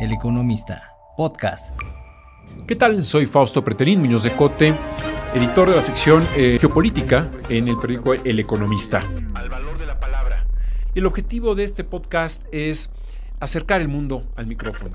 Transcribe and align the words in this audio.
El 0.00 0.14
Economista, 0.14 0.94
podcast. 1.14 1.74
¿Qué 2.66 2.74
tal? 2.74 3.04
Soy 3.04 3.26
Fausto 3.26 3.62
Preterín 3.62 4.00
Muñoz 4.00 4.22
de 4.22 4.32
Cote, 4.32 4.74
editor 5.34 5.68
de 5.68 5.76
la 5.76 5.82
sección 5.82 6.26
eh, 6.34 6.56
Geopolítica 6.58 7.28
en 7.50 7.68
el 7.68 7.76
periódico 7.76 8.14
El 8.14 8.40
Economista. 8.40 9.02
Al 9.34 9.50
valor 9.50 9.78
de 9.78 9.84
la 9.84 10.00
palabra. 10.00 10.46
El 10.94 11.04
objetivo 11.04 11.54
de 11.54 11.64
este 11.64 11.84
podcast 11.84 12.46
es 12.50 12.90
acercar 13.40 13.82
el 13.82 13.88
mundo 13.88 14.24
al 14.36 14.46
micrófono, 14.46 14.94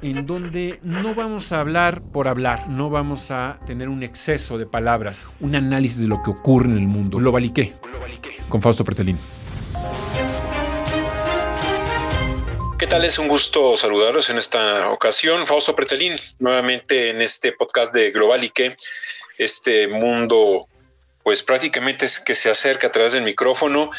en 0.00 0.24
donde 0.24 0.80
no 0.82 1.14
vamos 1.14 1.52
a 1.52 1.60
hablar 1.60 2.00
por 2.00 2.26
hablar, 2.26 2.70
no 2.70 2.88
vamos 2.88 3.30
a 3.30 3.58
tener 3.66 3.90
un 3.90 4.02
exceso 4.02 4.56
de 4.56 4.64
palabras, 4.64 5.28
un 5.40 5.54
análisis 5.54 6.00
de 6.00 6.08
lo 6.08 6.22
que 6.22 6.30
ocurre 6.30 6.70
en 6.70 6.78
el 6.78 6.86
mundo. 6.86 7.20
Lo 7.20 7.30
baliqué. 7.30 7.74
Con 8.48 8.62
Fausto 8.62 8.84
Pretelín. 8.84 9.18
¿Qué 12.76 12.88
tal? 12.88 13.04
Es 13.04 13.20
un 13.20 13.28
gusto 13.28 13.76
saludarlos 13.76 14.30
en 14.30 14.38
esta 14.38 14.88
ocasión. 14.90 15.46
Fausto 15.46 15.76
Pretelín, 15.76 16.16
nuevamente 16.40 17.10
en 17.10 17.22
este 17.22 17.52
podcast 17.52 17.94
de 17.94 18.10
Global 18.10 18.52
que 18.52 18.76
este 19.38 19.86
mundo 19.86 20.66
pues 21.22 21.44
prácticamente 21.44 22.04
es 22.06 22.18
que 22.18 22.34
se 22.34 22.50
acerca 22.50 22.88
a 22.88 22.92
través 22.92 23.12
del 23.12 23.22
micrófono 23.22 23.90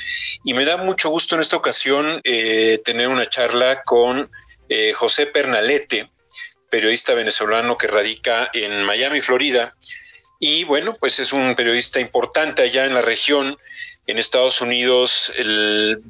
y 0.43 0.53
me 0.53 0.65
da 0.65 0.75
mucho 0.75 1.09
gusto 1.09 1.35
en 1.35 1.41
esta 1.41 1.55
ocasión 1.55 2.19
eh, 2.25 2.81
tener 2.83 3.07
una 3.07 3.27
charla 3.27 3.81
con 3.83 4.29
eh, 4.67 4.91
José 4.91 5.27
Pernalete, 5.27 6.09
periodista 6.69 7.13
venezolano 7.13 7.77
que 7.77 7.87
radica 7.87 8.49
en 8.51 8.83
Miami, 8.83 9.21
Florida. 9.21 9.73
Y 10.37 10.65
bueno, 10.65 10.97
pues 10.99 11.19
es 11.19 11.31
un 11.31 11.55
periodista 11.55 12.01
importante 12.01 12.61
allá 12.61 12.85
en 12.85 12.93
la 12.93 13.01
región 13.01 13.57
en 14.07 14.17
Estados 14.17 14.61
Unidos 14.61 15.31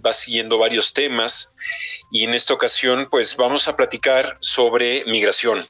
va 0.06 0.14
siguiendo 0.14 0.58
varios 0.58 0.94
temas 0.94 1.54
y 2.12 2.24
en 2.24 2.34
esta 2.34 2.54
ocasión 2.54 3.08
pues 3.10 3.38
vamos 3.38 3.68
a 3.68 3.76
platicar 3.76 4.38
sobre 4.42 5.04
migración. 5.06 5.66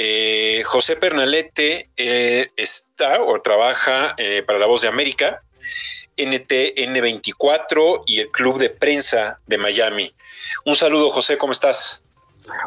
Eh, 0.00 0.62
José 0.64 0.94
Pernalete 0.94 1.90
eh, 1.96 2.50
está 2.56 3.20
o 3.20 3.40
trabaja 3.42 4.14
eh, 4.16 4.44
para 4.46 4.60
La 4.60 4.66
Voz 4.66 4.82
de 4.82 4.88
América, 4.88 5.42
NTN24 6.16 8.04
y 8.06 8.20
el 8.20 8.30
Club 8.30 8.58
de 8.58 8.70
Prensa 8.70 9.40
de 9.46 9.58
Miami. 9.58 10.14
Un 10.64 10.76
saludo 10.76 11.10
José, 11.10 11.36
¿cómo 11.36 11.52
estás? 11.52 12.04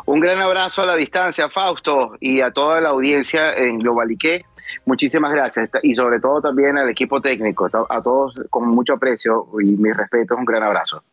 Un 0.06 0.20
gran 0.20 0.40
abrazo 0.40 0.84
a 0.84 0.86
la 0.86 0.96
distancia, 0.96 1.50
Fausto, 1.50 2.16
y 2.20 2.42
a 2.42 2.52
toda 2.52 2.82
la 2.82 2.90
audiencia 2.90 3.54
en 3.56 3.80
Globalique. 3.80 4.46
Muchísimas 4.86 5.32
gracias 5.32 5.70
y 5.84 5.96
sobre 5.96 6.20
todo 6.20 6.42
también 6.42 6.78
al 6.78 6.90
equipo 6.90 7.22
técnico, 7.22 7.70
a 7.90 8.02
todos 8.02 8.34
con 8.50 8.70
mucho 8.70 8.94
aprecio 8.94 9.48
y 9.62 9.66
mi 9.66 9.92
respeto, 9.92 10.36
un 10.36 10.46
gran 10.46 10.64
abrazo. 10.64 11.04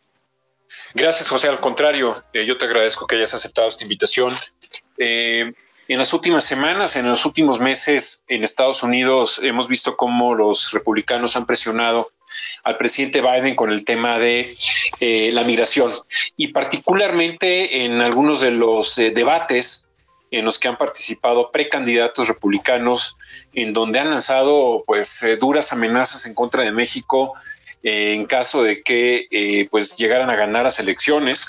Gracias, 0.94 1.28
José. 1.28 1.48
Al 1.48 1.60
contrario, 1.60 2.22
eh, 2.32 2.46
yo 2.46 2.56
te 2.56 2.64
agradezco 2.64 3.06
que 3.06 3.16
hayas 3.16 3.34
aceptado 3.34 3.68
esta 3.68 3.84
invitación. 3.84 4.34
Eh, 4.96 5.52
en 5.86 5.98
las 5.98 6.12
últimas 6.12 6.44
semanas, 6.44 6.96
en 6.96 7.08
los 7.08 7.24
últimos 7.24 7.60
meses 7.60 8.24
en 8.28 8.44
Estados 8.44 8.82
Unidos, 8.82 9.40
hemos 9.42 9.68
visto 9.68 9.96
cómo 9.96 10.34
los 10.34 10.70
republicanos 10.72 11.34
han 11.36 11.46
presionado 11.46 12.08
al 12.64 12.76
presidente 12.76 13.22
Biden 13.22 13.56
con 13.56 13.70
el 13.70 13.84
tema 13.84 14.18
de 14.18 14.56
eh, 15.00 15.30
la 15.32 15.44
migración 15.44 15.92
y 16.36 16.48
particularmente 16.48 17.84
en 17.84 18.02
algunos 18.02 18.40
de 18.40 18.50
los 18.50 18.96
debates 18.96 19.87
en 20.30 20.44
los 20.44 20.58
que 20.58 20.68
han 20.68 20.76
participado 20.76 21.50
precandidatos 21.50 22.28
republicanos, 22.28 23.16
en 23.54 23.72
donde 23.72 23.98
han 23.98 24.10
lanzado 24.10 24.84
pues 24.86 25.22
eh, 25.22 25.36
duras 25.36 25.72
amenazas 25.72 26.26
en 26.26 26.34
contra 26.34 26.62
de 26.64 26.72
México 26.72 27.34
eh, 27.82 28.14
en 28.14 28.26
caso 28.26 28.62
de 28.62 28.82
que 28.82 29.26
eh, 29.30 29.68
pues 29.70 29.96
llegaran 29.96 30.30
a 30.30 30.36
ganar 30.36 30.64
las 30.64 30.78
elecciones. 30.78 31.46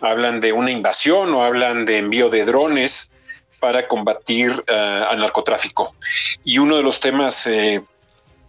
Hablan 0.00 0.40
de 0.40 0.52
una 0.52 0.70
invasión 0.70 1.34
o 1.34 1.42
hablan 1.42 1.84
de 1.84 1.98
envío 1.98 2.30
de 2.30 2.44
drones 2.44 3.12
para 3.60 3.86
combatir 3.86 4.64
al 4.66 5.18
narcotráfico. 5.18 5.94
Y 6.42 6.56
uno 6.56 6.76
de 6.78 6.82
los 6.82 7.00
temas 7.00 7.46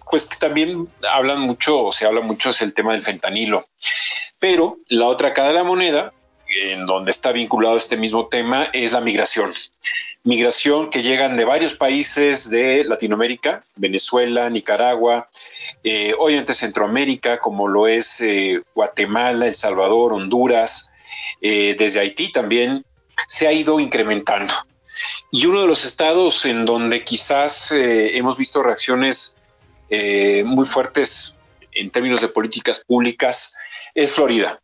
pues 0.09 0.25
que 0.25 0.37
también 0.37 0.87
hablan 1.09 1.41
mucho 1.41 1.83
o 1.83 1.91
se 1.91 2.05
habla 2.05 2.21
mucho 2.21 2.51
es 2.51 2.61
el 2.61 2.73
tema 2.73 2.93
del 2.93 3.03
fentanilo. 3.03 3.65
Pero 4.39 4.77
la 4.87 5.07
otra 5.07 5.33
cara 5.33 5.49
de 5.49 5.53
la 5.55 5.63
moneda 5.65 6.13
en 6.51 6.85
donde 6.85 7.11
está 7.11 7.31
vinculado 7.31 7.77
este 7.77 7.97
mismo 7.97 8.27
tema 8.27 8.69
es 8.73 8.91
la 8.91 9.01
migración. 9.01 9.51
Migración 10.23 10.89
que 10.89 11.01
llegan 11.01 11.37
de 11.37 11.45
varios 11.45 11.73
países 11.73 12.49
de 12.49 12.83
Latinoamérica, 12.83 13.63
Venezuela, 13.75 14.49
Nicaragua, 14.49 15.29
eh, 15.83 16.13
obviamente 16.17 16.53
Centroamérica, 16.53 17.39
como 17.39 17.67
lo 17.67 17.87
es 17.87 18.21
eh, 18.21 18.61
Guatemala, 18.75 19.47
El 19.47 19.55
Salvador, 19.55 20.13
Honduras, 20.13 20.93
eh, 21.41 21.75
desde 21.77 22.01
Haití 22.01 22.31
también, 22.31 22.83
se 23.27 23.47
ha 23.47 23.51
ido 23.51 23.79
incrementando. 23.79 24.53
Y 25.31 25.45
uno 25.45 25.61
de 25.61 25.67
los 25.67 25.85
estados 25.85 26.45
en 26.45 26.65
donde 26.65 27.03
quizás 27.03 27.71
hemos 27.71 28.37
visto 28.37 28.61
reacciones 28.61 29.37
muy 29.89 30.65
fuertes 30.65 31.35
en 31.73 31.89
términos 31.89 32.21
de 32.21 32.27
políticas 32.27 32.83
públicas 32.85 33.55
es 33.95 34.11
Florida. 34.11 34.59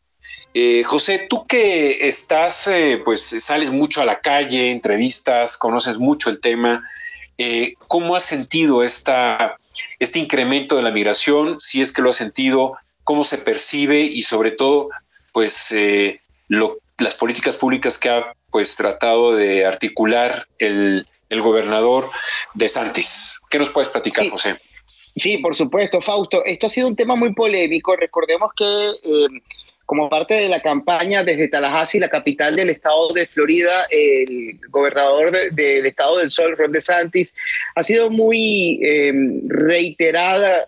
Eh, 0.59 0.83
José, 0.83 1.27
tú 1.29 1.45
que 1.45 2.07
estás, 2.07 2.65
eh, 2.65 2.99
pues 3.05 3.21
sales 3.21 3.69
mucho 3.69 4.01
a 4.01 4.05
la 4.05 4.21
calle, 4.21 4.71
entrevistas, 4.71 5.55
conoces 5.55 5.99
mucho 5.99 6.31
el 6.31 6.41
tema, 6.41 6.83
eh, 7.37 7.75
¿cómo 7.87 8.15
has 8.15 8.23
sentido 8.23 8.81
esta, 8.83 9.57
este 9.99 10.17
incremento 10.17 10.75
de 10.75 10.81
la 10.81 10.89
migración? 10.89 11.59
Si 11.59 11.79
es 11.79 11.91
que 11.91 12.01
lo 12.01 12.09
has 12.09 12.15
sentido, 12.15 12.73
¿cómo 13.03 13.23
se 13.23 13.37
percibe? 13.37 13.99
Y 14.01 14.21
sobre 14.21 14.49
todo, 14.49 14.89
pues 15.31 15.75
las 16.49 17.13
políticas 17.13 17.55
públicas 17.55 17.99
que 17.99 18.09
ha 18.09 18.33
pues 18.49 18.75
tratado 18.75 19.35
de 19.35 19.63
articular 19.63 20.47
el, 20.57 21.05
gobernador 21.29 22.09
de 22.55 22.67
Santis. 22.67 23.39
¿Qué 23.51 23.59
nos 23.59 23.69
puedes 23.69 23.89
platicar, 23.89 24.27
José? 24.31 24.55
Sí, 24.87 25.37
por 25.37 25.55
supuesto, 25.55 26.01
Fausto. 26.01 26.43
Esto 26.45 26.65
ha 26.65 26.69
sido 26.69 26.87
un 26.87 26.95
tema 26.95 27.15
muy 27.15 27.35
polémico. 27.35 27.95
Recordemos 27.95 28.49
que 28.57 28.93
como 29.87 30.09
parte 30.09 30.33
de 30.33 30.49
la 30.49 30.61
campaña 30.61 31.23
desde 31.23 31.47
Tallahassee, 31.47 32.01
la 32.01 32.09
capital 32.09 32.57
del 32.57 32.69
estado 32.69 33.13
de 33.13 33.25
Florida, 33.25 33.87
el 33.89 34.59
gobernador 34.69 35.31
del 35.53 35.85
estado 35.85 36.17
del 36.17 36.29
Sol, 36.29 36.57
Ron 36.57 36.73
DeSantis, 36.73 37.33
ha 37.73 37.83
sido 37.83 38.09
muy 38.09 38.81
em, 38.83 39.47
reiterada, 39.47 40.65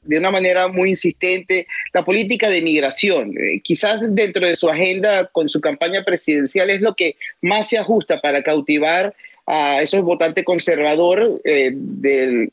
de 0.00 0.16
una 0.16 0.30
manera 0.30 0.68
muy 0.68 0.88
insistente, 0.88 1.66
la 1.92 2.02
política 2.02 2.48
de 2.48 2.62
migración. 2.62 3.34
Eh, 3.38 3.60
quizás 3.62 4.00
dentro 4.08 4.46
de 4.46 4.56
su 4.56 4.70
agenda 4.70 5.26
con 5.26 5.50
su 5.50 5.60
campaña 5.60 6.02
presidencial 6.02 6.70
es 6.70 6.80
lo 6.80 6.94
que 6.94 7.16
más 7.42 7.68
se 7.68 7.76
ajusta 7.76 8.22
para 8.22 8.42
cautivar 8.42 9.14
a 9.46 9.82
esos 9.82 10.00
votantes 10.00 10.46
conservadores 10.46 11.28
eh, 11.44 11.72
del, 11.74 12.48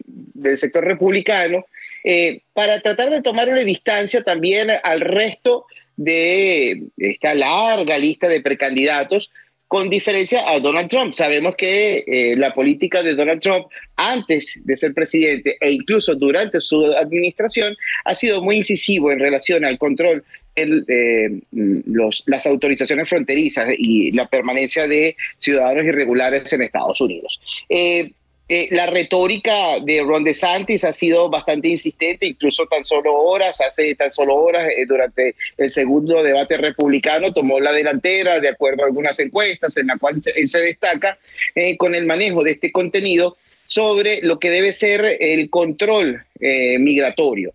sector 0.57 0.83
republicano, 0.83 1.65
eh, 2.03 2.41
para 2.51 2.81
tratar 2.81 3.09
de 3.09 3.21
tomarle 3.21 3.63
distancia 3.63 4.21
también 4.21 4.69
al 4.83 4.99
resto 4.99 5.65
de 5.99 6.85
esta 6.97 7.33
larga 7.33 7.97
lista 7.97 8.29
de 8.29 8.39
precandidatos, 8.39 9.29
con 9.67 9.89
diferencia 9.89 10.49
a 10.49 10.59
Donald 10.59 10.89
Trump. 10.89 11.13
Sabemos 11.13 11.55
que 11.55 12.03
eh, 12.07 12.35
la 12.37 12.53
política 12.53 13.03
de 13.03 13.15
Donald 13.15 13.41
Trump 13.41 13.67
antes 13.97 14.57
de 14.63 14.75
ser 14.77 14.93
presidente 14.93 15.57
e 15.59 15.71
incluso 15.71 16.15
durante 16.15 16.61
su 16.61 16.85
administración 16.93 17.75
ha 18.05 18.15
sido 18.15 18.41
muy 18.41 18.57
incisivo 18.57 19.11
en 19.11 19.19
relación 19.19 19.65
al 19.65 19.77
control 19.77 20.23
de 20.55 21.25
eh, 21.25 21.41
los, 21.85 22.23
las 22.25 22.47
autorizaciones 22.47 23.07
fronterizas 23.07 23.67
y 23.77 24.11
la 24.13 24.27
permanencia 24.27 24.87
de 24.87 25.15
ciudadanos 25.37 25.85
irregulares 25.85 26.51
en 26.53 26.61
Estados 26.61 26.99
Unidos. 27.01 27.39
Eh, 27.67 28.11
eh, 28.49 28.67
la 28.71 28.87
retórica 28.87 29.79
de 29.79 30.01
Ron 30.01 30.23
DeSantis 30.23 30.83
ha 30.83 30.91
sido 30.91 31.29
bastante 31.29 31.67
insistente, 31.67 32.25
incluso 32.25 32.65
tan 32.65 32.83
solo 32.83 33.13
horas, 33.13 33.61
hace 33.61 33.93
tan 33.93 34.09
solo 34.09 34.35
horas, 34.35 34.71
eh, 34.75 34.85
durante 34.87 35.35
el 35.57 35.69
segundo 35.69 36.23
debate 36.23 36.57
republicano, 36.57 37.31
tomó 37.31 37.59
la 37.59 37.71
delantera, 37.71 38.39
de 38.39 38.49
acuerdo 38.49 38.83
a 38.83 38.87
algunas 38.87 39.19
encuestas, 39.19 39.77
en 39.77 39.85
la 39.85 39.97
cual 39.99 40.19
él 40.35 40.47
se 40.47 40.61
destaca 40.61 41.19
eh, 41.53 41.77
con 41.77 41.93
el 41.93 42.07
manejo 42.07 42.43
de 42.43 42.51
este 42.51 42.71
contenido 42.71 43.37
sobre 43.67 44.19
lo 44.23 44.39
que 44.39 44.49
debe 44.49 44.73
ser 44.73 45.17
el 45.19 45.47
control 45.51 46.25
migratorio 46.39 47.53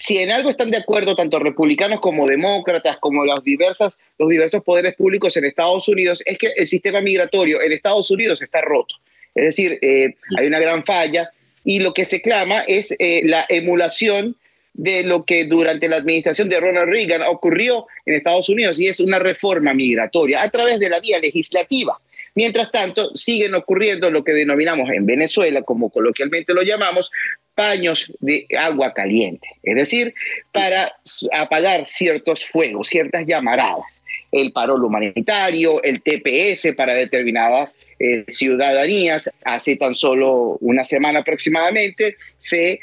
si 0.00 0.16
en 0.16 0.30
algo 0.30 0.48
están 0.48 0.70
de 0.70 0.78
acuerdo 0.78 1.14
tanto 1.14 1.38
republicanos 1.38 2.00
como 2.00 2.26
demócratas, 2.26 2.96
como 2.98 3.24
los, 3.24 3.44
diversas, 3.44 3.98
los 4.18 4.30
diversos 4.30 4.62
poderes 4.64 4.94
públicos 4.94 5.36
en 5.36 5.44
Estados 5.44 5.86
Unidos, 5.88 6.22
es 6.24 6.38
que 6.38 6.52
el 6.56 6.66
sistema 6.66 7.02
migratorio 7.02 7.60
en 7.60 7.72
Estados 7.72 8.10
Unidos 8.10 8.40
está 8.40 8.62
roto. 8.62 8.94
Es 9.34 9.44
decir, 9.44 9.78
eh, 9.82 10.14
hay 10.38 10.46
una 10.46 10.60
gran 10.60 10.84
falla 10.84 11.30
y 11.64 11.80
lo 11.80 11.92
que 11.92 12.04
se 12.04 12.20
clama 12.20 12.60
es 12.66 12.94
eh, 12.98 13.22
la 13.24 13.46
emulación 13.48 14.36
de 14.72 15.02
lo 15.02 15.24
que 15.24 15.44
durante 15.44 15.88
la 15.88 15.96
administración 15.96 16.48
de 16.48 16.60
Ronald 16.60 16.88
Reagan 16.88 17.22
ocurrió 17.22 17.86
en 18.06 18.14
Estados 18.14 18.48
Unidos 18.48 18.78
y 18.78 18.86
es 18.86 19.00
una 19.00 19.18
reforma 19.18 19.74
migratoria 19.74 20.42
a 20.42 20.50
través 20.50 20.78
de 20.78 20.88
la 20.88 21.00
vía 21.00 21.18
legislativa. 21.18 21.98
Mientras 22.34 22.70
tanto, 22.70 23.14
siguen 23.14 23.54
ocurriendo 23.54 24.10
lo 24.10 24.22
que 24.22 24.32
denominamos 24.32 24.88
en 24.90 25.04
Venezuela, 25.04 25.62
como 25.62 25.90
coloquialmente 25.90 26.54
lo 26.54 26.62
llamamos, 26.62 27.10
paños 27.54 28.10
de 28.20 28.46
agua 28.56 28.94
caliente, 28.94 29.46
es 29.62 29.74
decir, 29.74 30.14
para 30.52 30.94
apagar 31.32 31.86
ciertos 31.86 32.46
fuegos, 32.46 32.88
ciertas 32.88 33.26
llamaradas. 33.26 34.00
El 34.32 34.52
parol 34.52 34.84
humanitario, 34.84 35.82
el 35.82 36.02
TPS 36.02 36.74
para 36.76 36.94
determinadas 36.94 37.76
eh, 37.98 38.24
ciudadanías. 38.28 39.30
Hace 39.44 39.76
tan 39.76 39.94
solo 39.94 40.58
una 40.60 40.84
semana 40.84 41.20
aproximadamente 41.20 42.16
se 42.40 42.80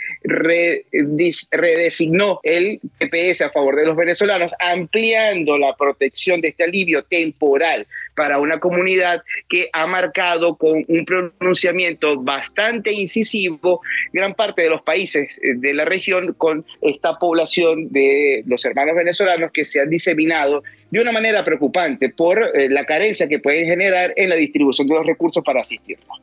redesignó 1.52 2.40
el 2.44 2.80
TPS 3.00 3.42
a 3.42 3.50
favor 3.50 3.76
de 3.76 3.86
los 3.86 3.98
venezolanos, 3.98 4.54
ampliando 4.60 5.58
la 5.58 5.76
protección 5.76 6.40
de 6.42 6.50
este 6.50 6.64
alivio 6.64 7.04
temporal 7.04 7.88
para 8.16 8.40
una 8.40 8.60
comunidad 8.60 9.24
que 9.50 9.70
ha 9.74 9.88
marcado 9.88 10.56
con 10.56 10.86
un 10.88 11.06
pronunciamiento 11.06 12.22
bastante 12.22 12.94
incisivo 12.94 13.82
gran 14.14 14.34
parte 14.34 14.62
de 14.62 14.70
los 14.70 14.82
países 14.84 15.40
eh, 15.44 15.56
de 15.56 15.74
la 15.74 15.86
región 15.86 16.34
con 16.34 16.66
esta 16.82 17.18
población 17.18 17.92
de 17.92 18.44
los 18.46 18.64
hermanos 18.64 18.96
venezolanos 18.96 19.52
que 19.52 19.66
se 19.66 19.82
han 19.82 19.90
diseminado 19.90 20.64
de 20.92 21.02
una 21.02 21.12
manera 21.12 21.44
preocupante 21.44 22.10
por 22.10 22.40
eh, 22.56 22.70
la 22.70 22.86
carencia 22.86 23.28
que 23.28 23.40
pueden 23.40 23.66
generar 23.66 24.14
en 24.16 24.30
la 24.30 24.36
distribución 24.36 24.88
de 24.88 24.96
los 24.96 25.06
recursos 25.06 25.44
para 25.44 25.62
asistirnos. 25.62 26.22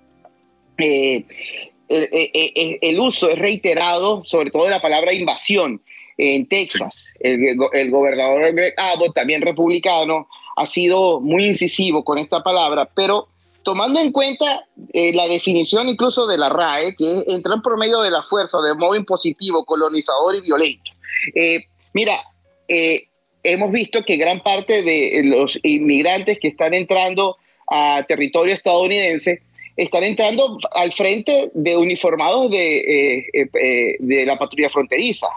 Eh, 0.78 1.24
el, 1.88 3.00
uso 3.00 3.28
es 3.28 3.38
reiterado, 3.38 4.22
sobre 4.24 4.50
todo 4.50 4.64
de 4.64 4.70
la 4.70 4.80
palabra 4.80 5.12
invasión 5.12 5.82
en 6.16 6.46
Texas. 6.46 7.10
El, 7.20 7.56
gobernador 7.90 8.52
Greg 8.54 8.74
Abbott, 8.76 9.14
también 9.14 9.42
republicano, 9.42 10.28
ha 10.56 10.66
sido 10.66 11.20
muy 11.20 11.46
incisivo 11.46 12.04
con 12.04 12.18
esta 12.18 12.42
palabra, 12.42 12.88
pero 12.94 13.28
tomando 13.62 13.98
en 13.98 14.12
cuenta 14.12 14.66
eh, 14.92 15.12
la 15.14 15.26
definición 15.26 15.88
incluso 15.88 16.26
de 16.26 16.38
la 16.38 16.48
RAE, 16.48 16.94
que 16.96 17.24
entra 17.28 17.56
por 17.58 17.78
medio 17.78 18.00
de 18.02 18.10
la 18.10 18.22
fuerza, 18.22 18.58
de 18.60 18.74
modo 18.74 18.94
impositivo, 18.94 19.64
colonizador 19.64 20.36
y 20.36 20.42
violento. 20.42 20.90
mira, 21.92 22.20
hemos 23.42 23.72
visto 23.72 24.02
que 24.02 24.16
gran 24.16 24.42
parte 24.42 24.82
de 24.82 25.22
los 25.24 25.58
inmigrantes 25.62 26.38
que 26.40 26.48
están 26.48 26.74
entrando 26.74 27.36
a 27.70 28.04
territorio 28.06 28.54
estadounidense 28.54 29.42
están 29.76 30.04
entrando 30.04 30.58
al 30.72 30.92
frente 30.92 31.50
de 31.54 31.76
uniformados 31.76 32.50
de, 32.50 32.76
eh, 32.78 33.26
eh, 33.32 33.46
eh, 33.60 33.96
de 33.98 34.26
la 34.26 34.38
patrulla 34.38 34.70
fronteriza. 34.70 35.28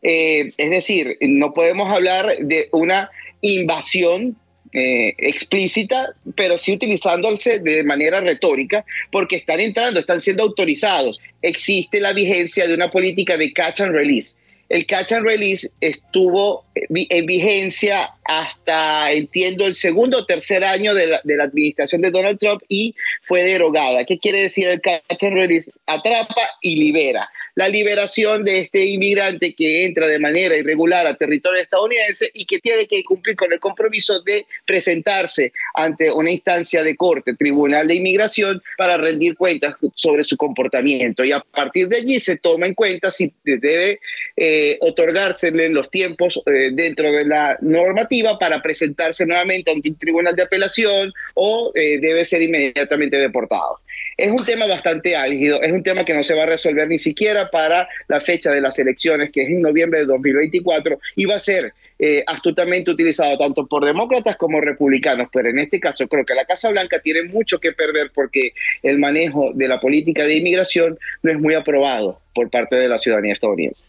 es 0.00 0.70
decir, 0.70 1.16
no 1.20 1.52
podemos 1.52 1.88
hablar 1.90 2.36
de 2.38 2.68
una 2.70 3.10
invasión 3.40 4.36
explícita, 4.72 6.14
pero 6.36 6.56
sí 6.56 6.72
utilizándose 6.72 7.58
de 7.58 7.82
manera 7.82 8.20
retórica, 8.20 8.84
porque 9.10 9.36
están 9.36 9.58
entrando, 9.58 9.98
están 9.98 10.20
siendo 10.20 10.44
autorizados. 10.44 11.18
Existe 11.42 11.98
la 11.98 12.12
vigencia 12.12 12.68
de 12.68 12.74
una 12.74 12.90
política 12.90 13.36
de 13.36 13.52
catch 13.52 13.80
and 13.80 13.92
release 13.92 14.36
el 14.68 14.86
catch 14.86 15.12
and 15.12 15.26
release 15.26 15.68
estuvo 15.80 16.64
en 16.74 17.26
vigencia 17.26 18.10
hasta, 18.24 19.12
entiendo, 19.12 19.66
el 19.66 19.74
segundo 19.74 20.18
o 20.18 20.26
tercer 20.26 20.62
año 20.62 20.94
de 20.94 21.06
la, 21.06 21.20
de 21.24 21.36
la, 21.36 21.44
administración 21.44 22.02
de 22.02 22.10
Donald 22.10 22.38
Trump 22.38 22.62
y 22.68 22.94
fue 23.22 23.42
derogada. 23.42 24.04
¿Qué 24.04 24.18
quiere 24.18 24.42
decir 24.42 24.68
el 24.68 24.80
catch 24.80 25.24
and 25.24 25.34
release? 25.34 25.70
Atrapa 25.86 26.42
y 26.60 26.76
libera 26.76 27.28
la 27.58 27.68
liberación 27.68 28.44
de 28.44 28.60
este 28.60 28.84
inmigrante 28.84 29.52
que 29.52 29.84
entra 29.84 30.06
de 30.06 30.20
manera 30.20 30.56
irregular 30.56 31.08
a 31.08 31.16
territorio 31.16 31.60
estadounidense 31.60 32.30
y 32.32 32.44
que 32.44 32.60
tiene 32.60 32.86
que 32.86 33.02
cumplir 33.02 33.34
con 33.34 33.52
el 33.52 33.58
compromiso 33.58 34.20
de 34.20 34.46
presentarse 34.64 35.52
ante 35.74 36.08
una 36.08 36.30
instancia 36.30 36.84
de 36.84 36.94
corte, 36.94 37.34
tribunal 37.34 37.88
de 37.88 37.96
inmigración, 37.96 38.62
para 38.76 38.96
rendir 38.96 39.36
cuentas 39.36 39.74
sobre 39.96 40.22
su 40.22 40.36
comportamiento. 40.36 41.24
Y 41.24 41.32
a 41.32 41.40
partir 41.40 41.88
de 41.88 41.96
allí 41.96 42.20
se 42.20 42.36
toma 42.36 42.66
en 42.66 42.74
cuenta 42.74 43.10
si 43.10 43.32
debe 43.42 43.98
eh, 44.36 44.78
otorgársele 44.80 45.68
los 45.70 45.90
tiempos 45.90 46.40
eh, 46.46 46.70
dentro 46.72 47.10
de 47.10 47.24
la 47.24 47.58
normativa 47.60 48.38
para 48.38 48.62
presentarse 48.62 49.26
nuevamente 49.26 49.72
ante 49.72 49.88
un 49.88 49.98
tribunal 49.98 50.36
de 50.36 50.44
apelación 50.44 51.12
o 51.34 51.72
eh, 51.74 51.98
debe 51.98 52.24
ser 52.24 52.40
inmediatamente 52.40 53.16
deportado. 53.16 53.80
Es 54.18 54.32
un 54.32 54.44
tema 54.44 54.66
bastante 54.66 55.14
álgido, 55.14 55.62
es 55.62 55.70
un 55.70 55.84
tema 55.84 56.04
que 56.04 56.12
no 56.12 56.24
se 56.24 56.34
va 56.34 56.42
a 56.42 56.46
resolver 56.46 56.88
ni 56.88 56.98
siquiera 56.98 57.52
para 57.52 57.88
la 58.08 58.20
fecha 58.20 58.50
de 58.50 58.60
las 58.60 58.76
elecciones, 58.80 59.30
que 59.30 59.42
es 59.42 59.48
en 59.48 59.62
noviembre 59.62 60.00
de 60.00 60.06
2024, 60.06 60.98
y 61.14 61.24
va 61.24 61.36
a 61.36 61.38
ser 61.38 61.72
eh, 62.00 62.24
astutamente 62.26 62.90
utilizado 62.90 63.38
tanto 63.38 63.64
por 63.68 63.86
demócratas 63.86 64.36
como 64.36 64.60
republicanos. 64.60 65.28
Pero 65.32 65.50
en 65.50 65.60
este 65.60 65.78
caso 65.78 66.08
creo 66.08 66.24
que 66.24 66.34
la 66.34 66.46
Casa 66.46 66.68
Blanca 66.68 67.00
tiene 67.00 67.22
mucho 67.28 67.60
que 67.60 67.70
perder 67.70 68.10
porque 68.12 68.54
el 68.82 68.98
manejo 68.98 69.52
de 69.54 69.68
la 69.68 69.78
política 69.78 70.24
de 70.24 70.34
inmigración 70.34 70.98
no 71.22 71.30
es 71.30 71.38
muy 71.38 71.54
aprobado 71.54 72.20
por 72.34 72.50
parte 72.50 72.74
de 72.74 72.88
la 72.88 72.98
ciudadanía 72.98 73.34
estadounidense. 73.34 73.87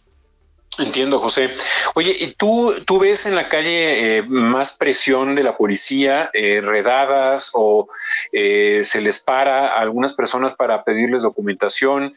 Entiendo, 0.79 1.19
José. 1.19 1.49
Oye, 1.93 2.15
¿y 2.17 2.33
tú, 2.33 2.73
tú 2.85 2.99
ves 2.99 3.25
en 3.25 3.35
la 3.35 3.49
calle 3.49 4.17
eh, 4.17 4.23
más 4.23 4.77
presión 4.77 5.35
de 5.35 5.43
la 5.43 5.57
policía, 5.57 6.29
eh, 6.33 6.61
redadas 6.63 7.51
o 7.53 7.89
eh, 8.31 8.81
se 8.83 9.01
les 9.01 9.19
para 9.19 9.67
a 9.67 9.81
algunas 9.81 10.13
personas 10.13 10.53
para 10.53 10.85
pedirles 10.85 11.23
documentación? 11.23 12.15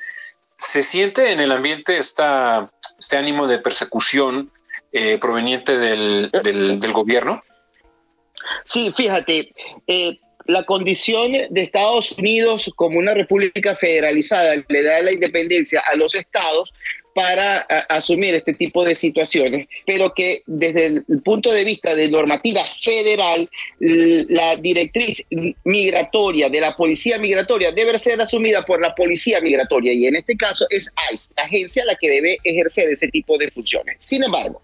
¿Se 0.56 0.84
siente 0.84 1.32
en 1.32 1.40
el 1.40 1.50
ambiente 1.50 1.98
esta, 1.98 2.70
este 2.98 3.16
ánimo 3.16 3.48
de 3.48 3.58
persecución 3.58 4.50
proveniente 5.20 5.78
del, 5.78 6.30
del, 6.30 6.92
gobierno? 6.92 7.42
Sí, 8.64 8.92
fíjate, 8.94 9.54
la 10.44 10.62
condición 10.64 11.32
de 11.32 11.62
Estados 11.62 12.12
Unidos 12.12 12.70
como 12.76 12.98
una 12.98 13.14
república 13.14 13.74
federalizada 13.74 14.62
le 14.68 14.82
da 14.82 15.00
la 15.00 15.12
independencia 15.12 15.82
a 15.90 15.96
los 15.96 16.14
estados, 16.14 16.70
para 17.14 17.58
asumir 17.88 18.34
este 18.34 18.54
tipo 18.54 18.84
de 18.84 18.94
situaciones, 18.94 19.68
pero 19.86 20.14
que 20.14 20.42
desde 20.46 20.86
el 20.86 21.22
punto 21.24 21.52
de 21.52 21.64
vista 21.64 21.94
de 21.94 22.08
normativa 22.08 22.64
federal, 22.82 23.48
la 23.78 24.56
directriz 24.56 25.24
migratoria 25.64 26.48
de 26.48 26.60
la 26.60 26.76
policía 26.76 27.18
migratoria 27.18 27.72
debe 27.72 27.98
ser 27.98 28.20
asumida 28.20 28.64
por 28.64 28.80
la 28.80 28.94
policía 28.94 29.40
migratoria 29.40 29.92
y 29.92 30.06
en 30.06 30.16
este 30.16 30.36
caso 30.36 30.66
es 30.70 30.90
ICE, 31.12 31.28
la 31.36 31.44
agencia 31.44 31.84
la 31.84 31.96
que 31.96 32.08
debe 32.08 32.38
ejercer 32.44 32.88
ese 32.88 33.08
tipo 33.08 33.38
de 33.38 33.50
funciones. 33.50 33.96
Sin 34.00 34.22
embargo, 34.22 34.62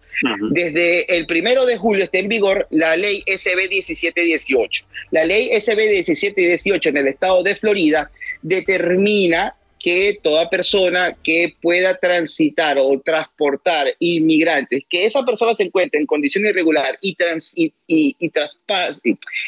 desde 0.50 1.04
el 1.16 1.26
primero 1.26 1.64
de 1.64 1.76
julio 1.76 2.04
está 2.04 2.18
en 2.18 2.28
vigor 2.28 2.66
la 2.70 2.96
ley 2.96 3.22
SB 3.26 3.68
1718. 3.68 4.84
La 5.10 5.24
ley 5.24 5.50
SB 5.60 5.76
1718 5.76 6.88
en 6.88 6.96
el 6.96 7.08
estado 7.08 7.42
de 7.42 7.54
Florida 7.54 8.10
determina 8.42 9.54
que 9.78 10.18
toda 10.22 10.50
persona 10.50 11.16
que 11.22 11.54
pueda 11.60 11.96
transitar 11.96 12.78
o 12.78 13.00
transportar 13.00 13.88
inmigrantes, 13.98 14.82
que 14.88 15.06
esa 15.06 15.24
persona 15.24 15.54
se 15.54 15.64
encuentre 15.64 16.00
en 16.00 16.06
condición 16.06 16.46
irregular 16.46 16.98
y, 17.00 17.14
trans, 17.14 17.52
y, 17.54 17.72
y, 17.86 18.16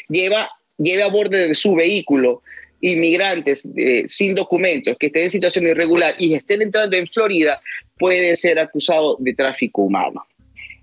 lleva, 0.08 0.50
lleve 0.78 1.02
a 1.02 1.08
bordo 1.08 1.36
de 1.36 1.54
su 1.54 1.74
vehículo 1.74 2.42
inmigrantes 2.80 3.62
eh, 3.76 4.04
sin 4.06 4.34
documentos 4.34 4.96
que 4.98 5.06
estén 5.06 5.24
en 5.24 5.30
situación 5.30 5.66
irregular 5.66 6.14
y 6.18 6.34
estén 6.34 6.62
entrando 6.62 6.96
en 6.96 7.06
Florida, 7.06 7.60
puede 7.98 8.34
ser 8.36 8.58
acusado 8.58 9.16
de 9.18 9.34
tráfico 9.34 9.82
humano. 9.82 10.24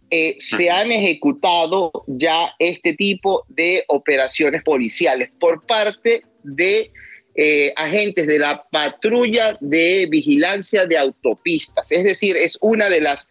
Eh, 0.09 0.35
se 0.39 0.69
han 0.69 0.91
ejecutado 0.91 1.91
ya 2.07 2.53
este 2.59 2.93
tipo 2.93 3.43
de 3.49 3.83
operaciones 3.89 4.63
policiales 4.63 5.31
por 5.37 5.65
parte 5.65 6.21
de 6.43 6.91
eh, 7.39 7.71
agentes 7.75 8.25
de 8.25 8.39
la 8.39 8.63
patrulla 8.71 9.57
de 9.61 10.07
vigilancia 10.09 10.87
de 10.87 10.97
autopistas. 10.97 11.91
Es 11.91 12.03
decir, 12.03 12.35
es 12.35 12.57
una 12.61 12.89
de 12.89 12.99
las 12.99 13.27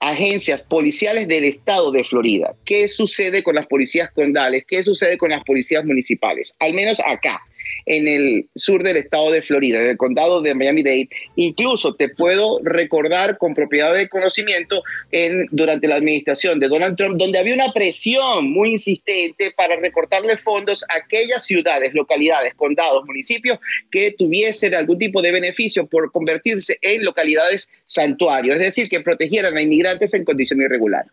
agencias 0.00 0.62
policiales 0.62 1.28
del 1.28 1.44
estado 1.44 1.92
de 1.92 2.02
Florida. 2.02 2.54
¿Qué 2.64 2.88
sucede 2.88 3.42
con 3.42 3.54
las 3.54 3.66
policías 3.66 4.10
condales? 4.12 4.64
¿Qué 4.66 4.82
sucede 4.82 5.18
con 5.18 5.28
las 5.28 5.44
policías 5.44 5.84
municipales? 5.84 6.54
Al 6.58 6.72
menos 6.72 7.00
acá 7.06 7.42
en 7.90 8.06
el 8.06 8.48
sur 8.54 8.84
del 8.84 8.96
estado 8.96 9.32
de 9.32 9.42
Florida, 9.42 9.82
en 9.82 9.90
el 9.90 9.96
condado 9.96 10.40
de 10.40 10.54
Miami-Dade. 10.54 11.08
Incluso 11.34 11.96
te 11.96 12.08
puedo 12.08 12.60
recordar 12.62 13.36
con 13.36 13.52
propiedad 13.52 13.92
de 13.92 14.08
conocimiento 14.08 14.84
en, 15.10 15.48
durante 15.50 15.88
la 15.88 15.96
administración 15.96 16.60
de 16.60 16.68
Donald 16.68 16.96
Trump, 16.96 17.16
donde 17.18 17.40
había 17.40 17.52
una 17.52 17.72
presión 17.72 18.52
muy 18.52 18.70
insistente 18.70 19.50
para 19.56 19.74
recortarle 19.74 20.36
fondos 20.36 20.84
a 20.84 20.98
aquellas 20.98 21.44
ciudades, 21.44 21.92
localidades, 21.92 22.54
condados, 22.54 23.04
municipios 23.08 23.58
que 23.90 24.14
tuviesen 24.16 24.72
algún 24.76 24.98
tipo 24.98 25.20
de 25.20 25.32
beneficio 25.32 25.84
por 25.84 26.12
convertirse 26.12 26.78
en 26.82 27.04
localidades 27.04 27.68
santuarios, 27.86 28.54
es 28.54 28.66
decir, 28.66 28.88
que 28.88 29.00
protegieran 29.00 29.56
a 29.56 29.62
inmigrantes 29.62 30.14
en 30.14 30.24
condición 30.24 30.60
irregular 30.60 31.06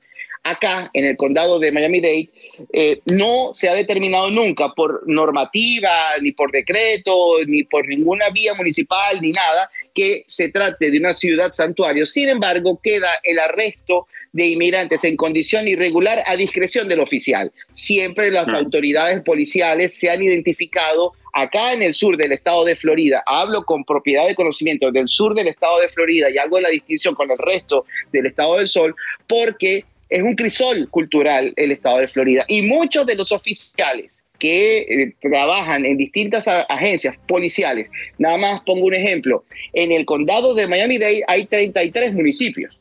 acá 0.49 0.89
en 0.93 1.05
el 1.05 1.17
condado 1.17 1.59
de 1.59 1.71
Miami-Dade 1.71 2.29
eh, 2.73 3.01
no 3.05 3.51
se 3.53 3.69
ha 3.69 3.73
determinado 3.73 4.31
nunca 4.31 4.73
por 4.73 5.07
normativa, 5.07 5.91
ni 6.21 6.31
por 6.31 6.51
decreto, 6.51 7.37
ni 7.45 7.63
por 7.63 7.87
ninguna 7.87 8.29
vía 8.29 8.53
municipal, 8.53 9.19
ni 9.21 9.31
nada, 9.31 9.69
que 9.93 10.23
se 10.27 10.49
trate 10.49 10.91
de 10.91 10.99
una 10.99 11.13
ciudad 11.13 11.51
santuario. 11.51 12.05
Sin 12.05 12.29
embargo, 12.29 12.79
queda 12.81 13.09
el 13.23 13.39
arresto 13.39 14.07
de 14.33 14.47
inmigrantes 14.47 15.03
en 15.03 15.17
condición 15.17 15.67
irregular 15.67 16.23
a 16.25 16.35
discreción 16.35 16.87
del 16.87 16.99
oficial. 16.99 17.51
Siempre 17.71 18.29
las 18.29 18.49
autoridades 18.49 19.21
policiales 19.21 19.93
se 19.93 20.09
han 20.09 20.21
identificado 20.21 21.13
acá 21.33 21.73
en 21.73 21.83
el 21.83 21.93
sur 21.93 22.17
del 22.17 22.31
estado 22.31 22.65
de 22.65 22.75
Florida, 22.75 23.23
hablo 23.25 23.63
con 23.63 23.83
propiedad 23.83 24.27
de 24.27 24.35
conocimiento 24.35 24.91
del 24.91 25.07
sur 25.07 25.35
del 25.35 25.47
estado 25.47 25.79
de 25.79 25.87
Florida 25.87 26.29
y 26.29 26.37
hago 26.37 26.59
la 26.59 26.69
distinción 26.69 27.13
con 27.13 27.29
el 27.29 27.37
resto 27.37 27.85
del 28.11 28.25
estado 28.25 28.57
del 28.57 28.67
sol, 28.67 28.95
porque 29.27 29.85
es 30.09 30.21
un 30.21 30.35
crisol 30.35 30.89
cultural 30.89 31.53
el 31.55 31.71
estado 31.71 31.99
de 31.99 32.07
Florida 32.07 32.45
y 32.47 32.61
muchos 32.61 33.05
de 33.05 33.15
los 33.15 33.31
oficiales 33.31 34.17
que 34.39 34.79
eh, 34.79 35.15
trabajan 35.21 35.85
en 35.85 35.97
distintas 35.97 36.47
agencias 36.47 37.15
policiales, 37.27 37.89
nada 38.17 38.37
más 38.37 38.61
pongo 38.61 38.85
un 38.85 38.93
ejemplo, 38.93 39.43
en 39.73 39.91
el 39.91 40.05
condado 40.05 40.53
de 40.53 40.67
Miami-Dade 40.67 41.23
hay 41.27 41.45
33 41.45 42.13
municipios. 42.13 42.77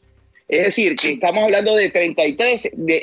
Es 0.48 0.66
decir, 0.66 0.94
que 0.94 1.12
estamos 1.12 1.42
hablando 1.42 1.74
de 1.74 1.90
33 1.90 2.70
de, 2.72 2.94
eh, 2.94 3.02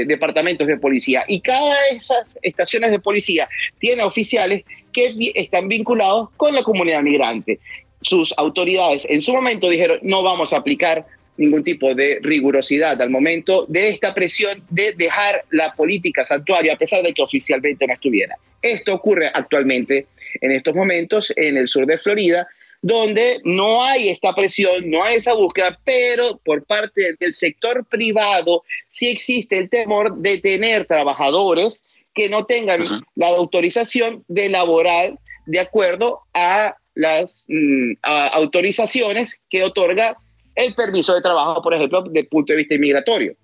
eh, 0.00 0.04
departamentos 0.04 0.66
de 0.66 0.76
policía 0.76 1.24
y 1.26 1.40
cada 1.40 1.74
de 1.74 1.96
esas 1.96 2.36
estaciones 2.42 2.90
de 2.90 2.98
policía 2.98 3.48
tiene 3.78 4.02
oficiales 4.02 4.62
que 4.92 5.32
están 5.34 5.68
vinculados 5.68 6.28
con 6.36 6.54
la 6.54 6.62
comunidad 6.62 7.00
migrante. 7.00 7.60
Sus 8.02 8.34
autoridades 8.36 9.06
en 9.08 9.22
su 9.22 9.32
momento 9.32 9.70
dijeron, 9.70 10.00
no 10.02 10.22
vamos 10.22 10.52
a 10.52 10.58
aplicar 10.58 11.06
ningún 11.36 11.64
tipo 11.64 11.94
de 11.94 12.18
rigurosidad 12.22 13.00
al 13.00 13.10
momento 13.10 13.64
de 13.68 13.88
esta 13.88 14.14
presión 14.14 14.62
de 14.70 14.92
dejar 14.92 15.44
la 15.50 15.72
política 15.74 16.24
santuario 16.24 16.72
a 16.72 16.76
pesar 16.76 17.02
de 17.02 17.12
que 17.12 17.22
oficialmente 17.22 17.86
no 17.86 17.94
estuviera. 17.94 18.36
Esto 18.60 18.94
ocurre 18.94 19.30
actualmente 19.32 20.06
en 20.40 20.52
estos 20.52 20.74
momentos 20.74 21.32
en 21.36 21.56
el 21.56 21.68
sur 21.68 21.86
de 21.86 21.98
Florida, 21.98 22.46
donde 22.82 23.40
no 23.44 23.82
hay 23.82 24.08
esta 24.08 24.34
presión, 24.34 24.90
no 24.90 25.02
hay 25.02 25.16
esa 25.16 25.34
búsqueda, 25.34 25.78
pero 25.84 26.40
por 26.44 26.64
parte 26.64 27.14
del 27.18 27.32
sector 27.32 27.86
privado 27.86 28.64
sí 28.88 29.08
existe 29.08 29.58
el 29.58 29.70
temor 29.70 30.16
de 30.18 30.38
tener 30.38 30.84
trabajadores 30.84 31.82
que 32.14 32.28
no 32.28 32.44
tengan 32.44 32.84
la 33.14 33.28
autorización 33.28 34.24
de 34.28 34.48
laboral 34.48 35.18
de 35.46 35.60
acuerdo 35.60 36.20
a 36.34 36.76
las 36.94 37.44
mm, 37.48 37.92
autorizaciones 38.02 39.40
que 39.48 39.62
otorga 39.64 40.16
el 40.54 40.74
permiso 40.74 41.14
de 41.14 41.22
trabajo, 41.22 41.62
por 41.62 41.74
ejemplo, 41.74 42.02
desde 42.02 42.20
el 42.20 42.26
punto 42.28 42.52
de 42.52 42.58
vista 42.58 42.74
inmigratorio. 42.74 43.34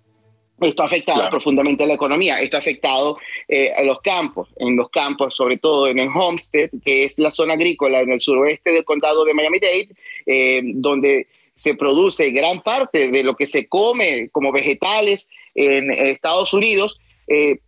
Esto 0.61 0.83
ha 0.83 0.87
afectado 0.87 1.31
profundamente 1.31 1.85
a 1.85 1.87
la 1.87 1.95
economía, 1.95 2.41
esto 2.41 2.57
ha 2.57 2.61
afectado 2.61 3.19
eh, 3.47 3.73
a 3.77 3.83
los 3.83 4.01
campos, 4.01 4.49
en 4.57 4.75
los 4.75 4.91
campos, 4.91 5.37
sobre 5.37 5.57
todo 5.57 5.87
en 5.87 6.01
el 6.01 6.09
Homestead, 6.09 6.71
que 6.85 7.05
es 7.05 7.17
la 7.17 7.31
zona 7.31 7.55
agrícola 7.55 8.01
en 8.01 8.11
el 8.11 8.21
suroeste 8.21 8.73
del 8.73 8.85
condado 8.85 9.25
de 9.25 9.35
Miami-Dade, 9.35 9.89
eh, 10.27 10.61
donde 10.75 11.29
se 11.55 11.75
produce 11.75 12.31
gran 12.31 12.61
parte 12.63 13.09
de 13.09 13.23
lo 13.23 13.37
que 13.37 13.47
se 13.47 13.69
come 13.69 14.31
como 14.31 14.51
vegetales 14.51 15.29
en 15.55 15.91
Estados 15.91 16.53
Unidos, 16.53 16.99
eh, 17.31 17.61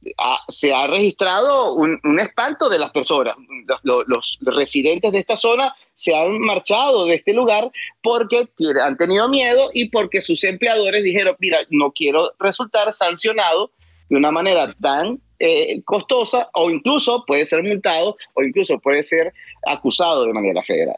se 0.49 0.73
ha 0.73 0.87
registrado 0.87 1.75
un, 1.75 2.01
espanto 2.19 2.69
de 2.71 2.79
las 2.79 2.91
personas. 2.91 3.35
Los, 3.83 4.39
residentes 4.41 5.13
de 5.13 5.19
esta 5.19 5.37
zona 5.37 5.75
se 5.95 6.15
han 6.15 6.39
marchado 6.39 7.05
de 7.05 7.17
este 7.17 7.35
lugar 7.35 7.71
porque 8.03 8.49
han 8.83 8.97
tenido 8.97 9.29
miedo 9.29 9.71
y 9.75 9.91
porque 9.91 10.23
sus 10.23 10.43
empleadores 10.45 11.05
dijeron, 11.05 11.37
mira, 11.41 11.59
no 11.69 11.93
quiero 11.93 12.33
resultar 12.39 12.93
sancionado 12.95 13.71
de 14.09 14.17
una 14.17 14.31
manera 14.31 14.73
tan 14.81 15.21
eh, 15.39 15.83
costosa 15.85 16.49
o 16.55 16.71
incluso 16.71 17.25
puede 17.27 17.45
ser 17.45 17.63
multado 17.63 18.17
o 18.35 18.43
incluso 18.43 18.79
puede 18.79 19.03
ser 19.03 19.33
acusado 19.67 20.25
de 20.25 20.33
manera 20.33 20.63
federal. 20.63 20.97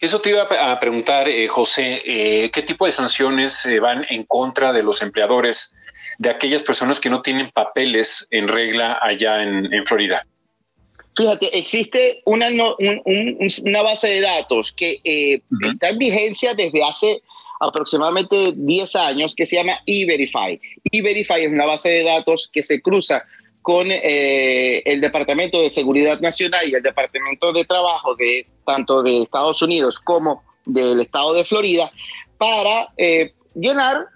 Eso 0.00 0.20
te 0.20 0.30
iba 0.30 0.42
a 0.42 0.80
preguntar, 0.80 1.28
eh, 1.28 1.48
José, 1.48 2.00
¿qué 2.52 2.62
tipo 2.62 2.86
de 2.86 2.92
sanciones 2.92 3.66
van 3.80 4.06
en 4.08 4.24
contra 4.24 4.72
de 4.72 4.82
los 4.82 5.02
empleadores 5.02 5.74
de 6.18 6.30
aquellas 6.30 6.62
personas 6.62 7.00
que 7.00 7.10
no 7.10 7.22
tienen 7.22 7.50
papeles 7.50 8.26
en 8.30 8.48
regla 8.48 8.98
allá 9.02 9.42
en, 9.42 9.86
Florida? 9.86 10.26
Fíjate, 11.16 11.56
existe 11.56 12.22
una, 12.24 12.48
una 12.48 13.82
base 13.82 14.08
de 14.08 14.20
datos 14.20 14.72
que 14.72 15.00
eh, 15.04 15.42
está 15.70 15.90
en 15.90 15.98
vigencia 15.98 16.54
desde 16.54 16.82
hace 16.82 17.22
aproximadamente 17.60 18.52
10 18.54 18.96
años 18.96 19.34
que 19.34 19.44
se 19.44 19.56
llama 19.56 19.80
E-Verify. 19.86 20.60
E-Verify 20.92 21.44
es 21.44 21.52
una 21.52 21.66
base 21.66 21.88
de 21.88 22.04
datos 22.04 22.48
que 22.52 22.62
se 22.62 22.80
cruza 22.80 23.24
con 23.68 23.86
eh, 23.90 24.80
el 24.86 25.02
Departamento 25.02 25.60
de 25.60 25.68
Seguridad 25.68 26.18
Nacional 26.20 26.66
y 26.70 26.74
el 26.74 26.82
Departamento 26.82 27.52
de 27.52 27.66
Trabajo 27.66 28.14
de 28.14 28.46
tanto 28.64 29.02
de 29.02 29.24
Estados 29.24 29.60
Unidos 29.60 30.00
como 30.00 30.42
del 30.64 30.98
estado 31.00 31.34
de 31.34 31.44
Florida 31.44 31.90
para 32.38 32.88
eh, 32.96 33.34
llenar 33.54 34.06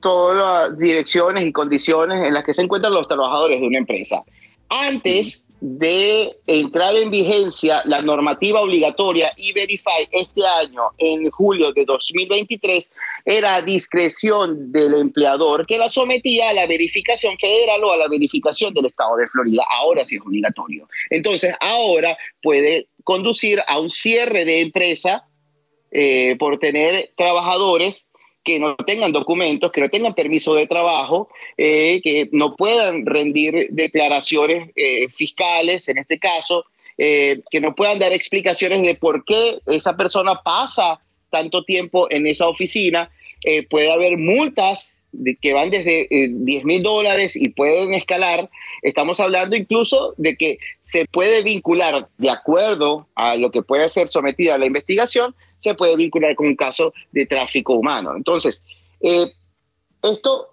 todas 0.00 0.70
las 0.70 0.78
direcciones 0.80 1.46
y 1.46 1.52
condiciones 1.52 2.26
en 2.26 2.34
las 2.34 2.42
que 2.42 2.52
se 2.52 2.62
encuentran 2.62 2.94
los 2.94 3.06
trabajadores 3.06 3.60
de 3.60 3.66
una 3.68 3.78
empresa. 3.78 4.24
Antes 4.70 5.45
de 5.60 6.36
entrar 6.46 6.94
en 6.96 7.10
vigencia 7.10 7.82
la 7.86 8.02
normativa 8.02 8.60
obligatoria 8.60 9.32
E-Verify 9.36 10.06
este 10.12 10.46
año, 10.46 10.82
en 10.98 11.30
julio 11.30 11.72
de 11.72 11.84
2023, 11.84 12.90
era 13.24 13.62
discreción 13.62 14.70
del 14.70 14.94
empleador 14.94 15.66
que 15.66 15.78
la 15.78 15.88
sometía 15.88 16.50
a 16.50 16.52
la 16.52 16.66
verificación 16.66 17.36
federal 17.38 17.82
o 17.84 17.92
a 17.92 17.96
la 17.96 18.08
verificación 18.08 18.74
del 18.74 18.86
Estado 18.86 19.16
de 19.16 19.26
Florida. 19.28 19.64
Ahora 19.80 20.04
sí 20.04 20.16
es 20.16 20.22
obligatorio. 20.22 20.88
Entonces, 21.10 21.54
ahora 21.60 22.16
puede 22.42 22.88
conducir 23.02 23.60
a 23.66 23.78
un 23.78 23.90
cierre 23.90 24.44
de 24.44 24.60
empresa 24.60 25.24
eh, 25.90 26.36
por 26.38 26.58
tener 26.58 27.12
trabajadores 27.16 28.05
que 28.46 28.60
no 28.60 28.76
tengan 28.76 29.10
documentos, 29.10 29.72
que 29.72 29.80
no 29.80 29.90
tengan 29.90 30.14
permiso 30.14 30.54
de 30.54 30.68
trabajo, 30.68 31.28
eh, 31.58 32.00
que 32.02 32.28
no 32.30 32.54
puedan 32.54 33.04
rendir 33.04 33.66
declaraciones 33.70 34.70
eh, 34.76 35.08
fiscales, 35.08 35.88
en 35.88 35.98
este 35.98 36.20
caso, 36.20 36.64
eh, 36.96 37.40
que 37.50 37.60
no 37.60 37.74
puedan 37.74 37.98
dar 37.98 38.12
explicaciones 38.12 38.82
de 38.82 38.94
por 38.94 39.24
qué 39.24 39.58
esa 39.66 39.96
persona 39.96 40.42
pasa 40.44 41.00
tanto 41.28 41.64
tiempo 41.64 42.06
en 42.08 42.28
esa 42.28 42.46
oficina. 42.48 43.10
puede 43.68 43.92
haber 43.92 44.16
multas 44.18 44.95
que 45.40 45.52
van 45.52 45.70
desde 45.70 46.08
10 46.10 46.64
mil 46.64 46.82
dólares 46.82 47.36
y 47.36 47.48
pueden 47.48 47.94
escalar. 47.94 48.50
Estamos 48.82 49.20
hablando 49.20 49.56
incluso 49.56 50.14
de 50.16 50.36
que 50.36 50.58
se 50.80 51.06
puede 51.06 51.42
vincular, 51.42 52.08
de 52.18 52.30
acuerdo 52.30 53.06
a 53.14 53.36
lo 53.36 53.50
que 53.50 53.62
puede 53.62 53.88
ser 53.88 54.08
sometida 54.08 54.54
a 54.54 54.58
la 54.58 54.66
investigación, 54.66 55.34
se 55.56 55.74
puede 55.74 55.96
vincular 55.96 56.34
con 56.34 56.46
un 56.46 56.56
caso 56.56 56.92
de 57.12 57.26
tráfico 57.26 57.74
humano. 57.74 58.14
Entonces, 58.16 58.62
eh, 59.00 59.32
esto 60.02 60.48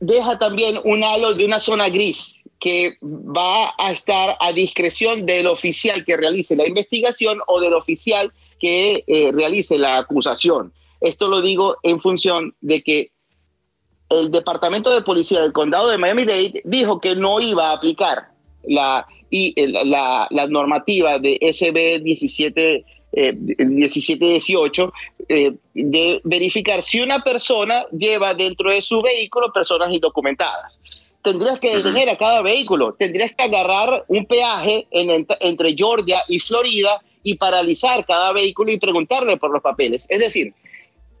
deja 0.00 0.38
también 0.38 0.78
un 0.84 1.04
halo 1.04 1.34
de 1.34 1.44
una 1.44 1.60
zona 1.60 1.88
gris 1.88 2.34
que 2.60 2.96
va 3.02 3.72
a 3.78 3.92
estar 3.92 4.36
a 4.40 4.52
discreción 4.52 5.26
del 5.26 5.46
oficial 5.46 6.04
que 6.04 6.16
realice 6.16 6.56
la 6.56 6.66
investigación 6.66 7.38
o 7.46 7.60
del 7.60 7.74
oficial 7.74 8.32
que 8.60 9.04
eh, 9.06 9.30
realice 9.32 9.78
la 9.78 9.98
acusación. 9.98 10.72
Esto 11.00 11.28
lo 11.28 11.40
digo 11.40 11.76
en 11.84 12.00
función 12.00 12.54
de 12.60 12.82
que 12.82 13.12
el 14.10 14.30
Departamento 14.30 14.90
de 14.92 15.02
Policía 15.02 15.42
del 15.42 15.52
Condado 15.52 15.88
de 15.88 15.98
Miami-Dade 15.98 16.62
dijo 16.64 17.00
que 17.00 17.14
no 17.14 17.40
iba 17.40 17.70
a 17.70 17.74
aplicar 17.74 18.28
la, 18.64 19.06
y, 19.30 19.54
la, 19.66 20.26
la 20.30 20.46
normativa 20.46 21.18
de 21.18 21.38
SB 21.40 22.02
17 22.02 22.84
eh, 23.12 23.32
17-18, 23.34 24.92
eh, 25.28 25.52
de 25.72 26.20
verificar 26.24 26.82
si 26.82 27.00
una 27.00 27.20
persona 27.20 27.86
lleva 27.90 28.34
dentro 28.34 28.70
de 28.70 28.82
su 28.82 29.00
vehículo 29.00 29.50
personas 29.50 29.90
indocumentadas. 29.92 30.78
Tendrías 31.22 31.58
que 31.58 31.74
detener 31.74 32.10
a 32.10 32.18
cada 32.18 32.42
vehículo, 32.42 32.94
tendrías 32.98 33.32
que 33.34 33.44
agarrar 33.44 34.04
un 34.08 34.26
peaje 34.26 34.86
entre 34.90 35.74
Georgia 35.74 36.22
y 36.28 36.38
Florida 36.38 37.02
y 37.22 37.34
paralizar 37.34 38.04
cada 38.06 38.32
vehículo 38.32 38.72
y 38.72 38.78
preguntarle 38.78 39.36
por 39.38 39.52
los 39.52 39.62
papeles. 39.62 40.06
Es 40.08 40.18
decir, 40.18 40.52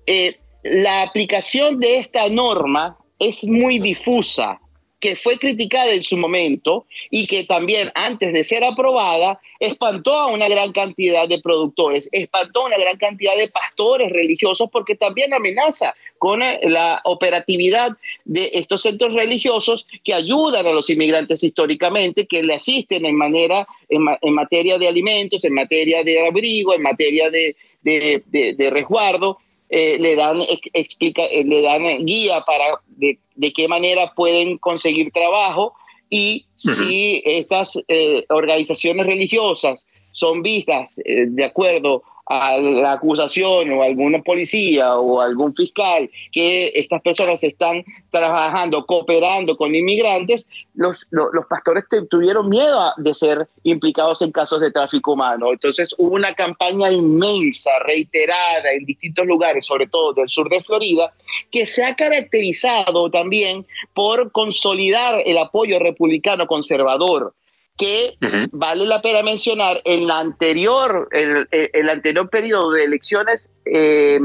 eh, 0.06 0.38
la 0.62 1.02
aplicación 1.02 1.78
de 1.80 1.98
esta 1.98 2.28
norma 2.28 2.98
es 3.18 3.44
muy 3.44 3.78
difusa 3.78 4.60
que 5.00 5.14
fue 5.14 5.38
criticada 5.38 5.92
en 5.92 6.02
su 6.02 6.16
momento 6.16 6.86
y 7.10 7.28
que 7.28 7.44
también 7.44 7.90
antes 7.94 8.32
de 8.32 8.42
ser 8.42 8.64
aprobada 8.64 9.40
espantó 9.60 10.12
a 10.14 10.26
una 10.26 10.48
gran 10.48 10.72
cantidad 10.72 11.28
de 11.28 11.40
productores, 11.40 12.08
espantó 12.10 12.62
a 12.62 12.66
una 12.66 12.78
gran 12.78 12.96
cantidad 12.96 13.36
de 13.36 13.48
pastores 13.48 14.10
religiosos 14.10 14.68
porque 14.72 14.96
también 14.96 15.32
amenaza 15.32 15.94
con 16.18 16.42
eh, 16.42 16.58
la 16.64 17.00
operatividad 17.04 17.92
de 18.24 18.50
estos 18.54 18.82
centros 18.82 19.14
religiosos 19.14 19.86
que 20.02 20.14
ayudan 20.14 20.66
a 20.66 20.72
los 20.72 20.90
inmigrantes 20.90 21.44
históricamente, 21.44 22.26
que 22.26 22.42
le 22.42 22.54
asisten 22.54 23.06
en, 23.06 23.14
manera, 23.14 23.68
en, 23.88 24.34
materia 24.34 24.78
de 24.78 24.88
alimentos, 24.88 25.44
en 25.44 25.54
materia 25.54 26.02
de 26.02 26.26
abrigo, 26.26 26.74
en 26.74 26.82
materia 26.82 27.30
de, 27.30 27.54
de 27.82 28.70
resguardo 28.70 29.38
eh, 29.70 29.98
le 30.00 30.16
dan 30.16 30.40
explica, 30.72 31.24
eh, 31.26 31.44
le 31.44 31.60
dan 31.62 31.82
guía 32.06 32.42
para 32.46 32.80
de, 32.96 33.18
qué 33.52 33.68
manera 33.68 34.12
pueden 34.14 34.58
conseguir 34.58 35.12
trabajo 35.12 35.74
y 36.10 36.46
si 36.56 37.22
estas 37.24 37.78
eh, 37.88 38.24
organizaciones 38.30 39.06
religiosas 39.06 39.84
son 40.10 40.42
vistas 40.42 40.90
de 40.96 41.44
acuerdo 41.44 42.02
a 42.28 42.58
la 42.58 42.92
acusación 42.92 43.72
o 43.72 43.82
alguna 43.82 44.20
policía 44.22 44.96
o 44.96 45.20
algún 45.20 45.54
fiscal 45.54 46.10
que 46.30 46.72
estas 46.74 47.00
personas 47.00 47.42
están 47.42 47.84
trabajando, 48.10 48.84
cooperando 48.84 49.56
con 49.56 49.74
inmigrantes, 49.74 50.46
los, 50.74 51.06
los, 51.10 51.46
pastores 51.48 51.84
tuvieron 52.10 52.48
miedo 52.48 52.80
de 52.98 53.14
ser 53.14 53.48
implicados 53.64 54.22
en 54.22 54.32
casos 54.32 54.60
de 54.60 54.70
tráfico 54.70 55.12
humano. 55.12 55.52
Entonces 55.52 55.94
hubo 55.98 56.14
una 56.14 56.34
campaña 56.34 56.90
inmensa, 56.90 57.70
reiterada 57.86 58.72
en 58.72 58.84
distintos 58.84 59.26
lugares, 59.26 59.66
sobre 59.66 59.86
todo 59.86 60.12
del 60.12 60.28
sur 60.28 60.48
de 60.50 60.62
Florida, 60.62 61.12
que 61.50 61.66
se 61.66 61.84
ha 61.84 61.96
caracterizado 61.96 63.10
también 63.10 63.66
por 63.94 64.30
consolidar 64.32 65.22
el 65.24 65.38
apoyo 65.38 65.78
republicano 65.78 66.46
conservador 66.46 67.34
que 67.78 68.16
vale 68.50 68.84
la 68.84 69.00
pena 69.00 69.22
mencionar 69.22 69.80
en 69.84 70.06
la 70.06 70.18
anterior, 70.18 71.08
el, 71.12 71.48
el 71.50 71.88
anterior 71.88 72.28
periodo 72.28 72.72
de 72.72 72.84
elecciones 72.84 73.48
eh, 73.64 74.20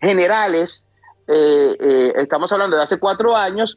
generales, 0.00 0.86
eh, 1.28 1.76
eh, 1.80 2.12
estamos 2.16 2.50
hablando 2.52 2.76
de 2.76 2.82
hace 2.84 2.98
cuatro 2.98 3.36
años, 3.36 3.76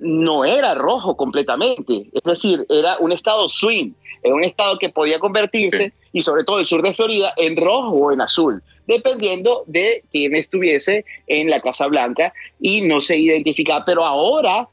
no 0.00 0.44
era 0.44 0.74
rojo 0.74 1.16
completamente, 1.16 2.08
es 2.12 2.22
decir, 2.24 2.66
era 2.68 2.96
un 2.98 3.12
estado 3.12 3.48
swing, 3.48 3.92
era 4.22 4.34
un 4.34 4.42
estado 4.42 4.78
que 4.78 4.88
podía 4.88 5.20
convertirse, 5.20 5.92
y 6.12 6.22
sobre 6.22 6.42
todo 6.44 6.58
el 6.58 6.66
sur 6.66 6.82
de 6.82 6.92
Florida, 6.92 7.32
en 7.36 7.56
rojo 7.56 7.90
o 7.90 8.12
en 8.12 8.20
azul, 8.20 8.62
dependiendo 8.86 9.62
de 9.66 10.02
quién 10.10 10.34
estuviese 10.34 11.04
en 11.28 11.50
la 11.50 11.60
Casa 11.60 11.86
Blanca 11.86 12.32
y 12.60 12.82
no 12.82 13.00
se 13.00 13.16
identificaba. 13.16 13.84
Pero 13.84 14.04
ahora 14.04 14.68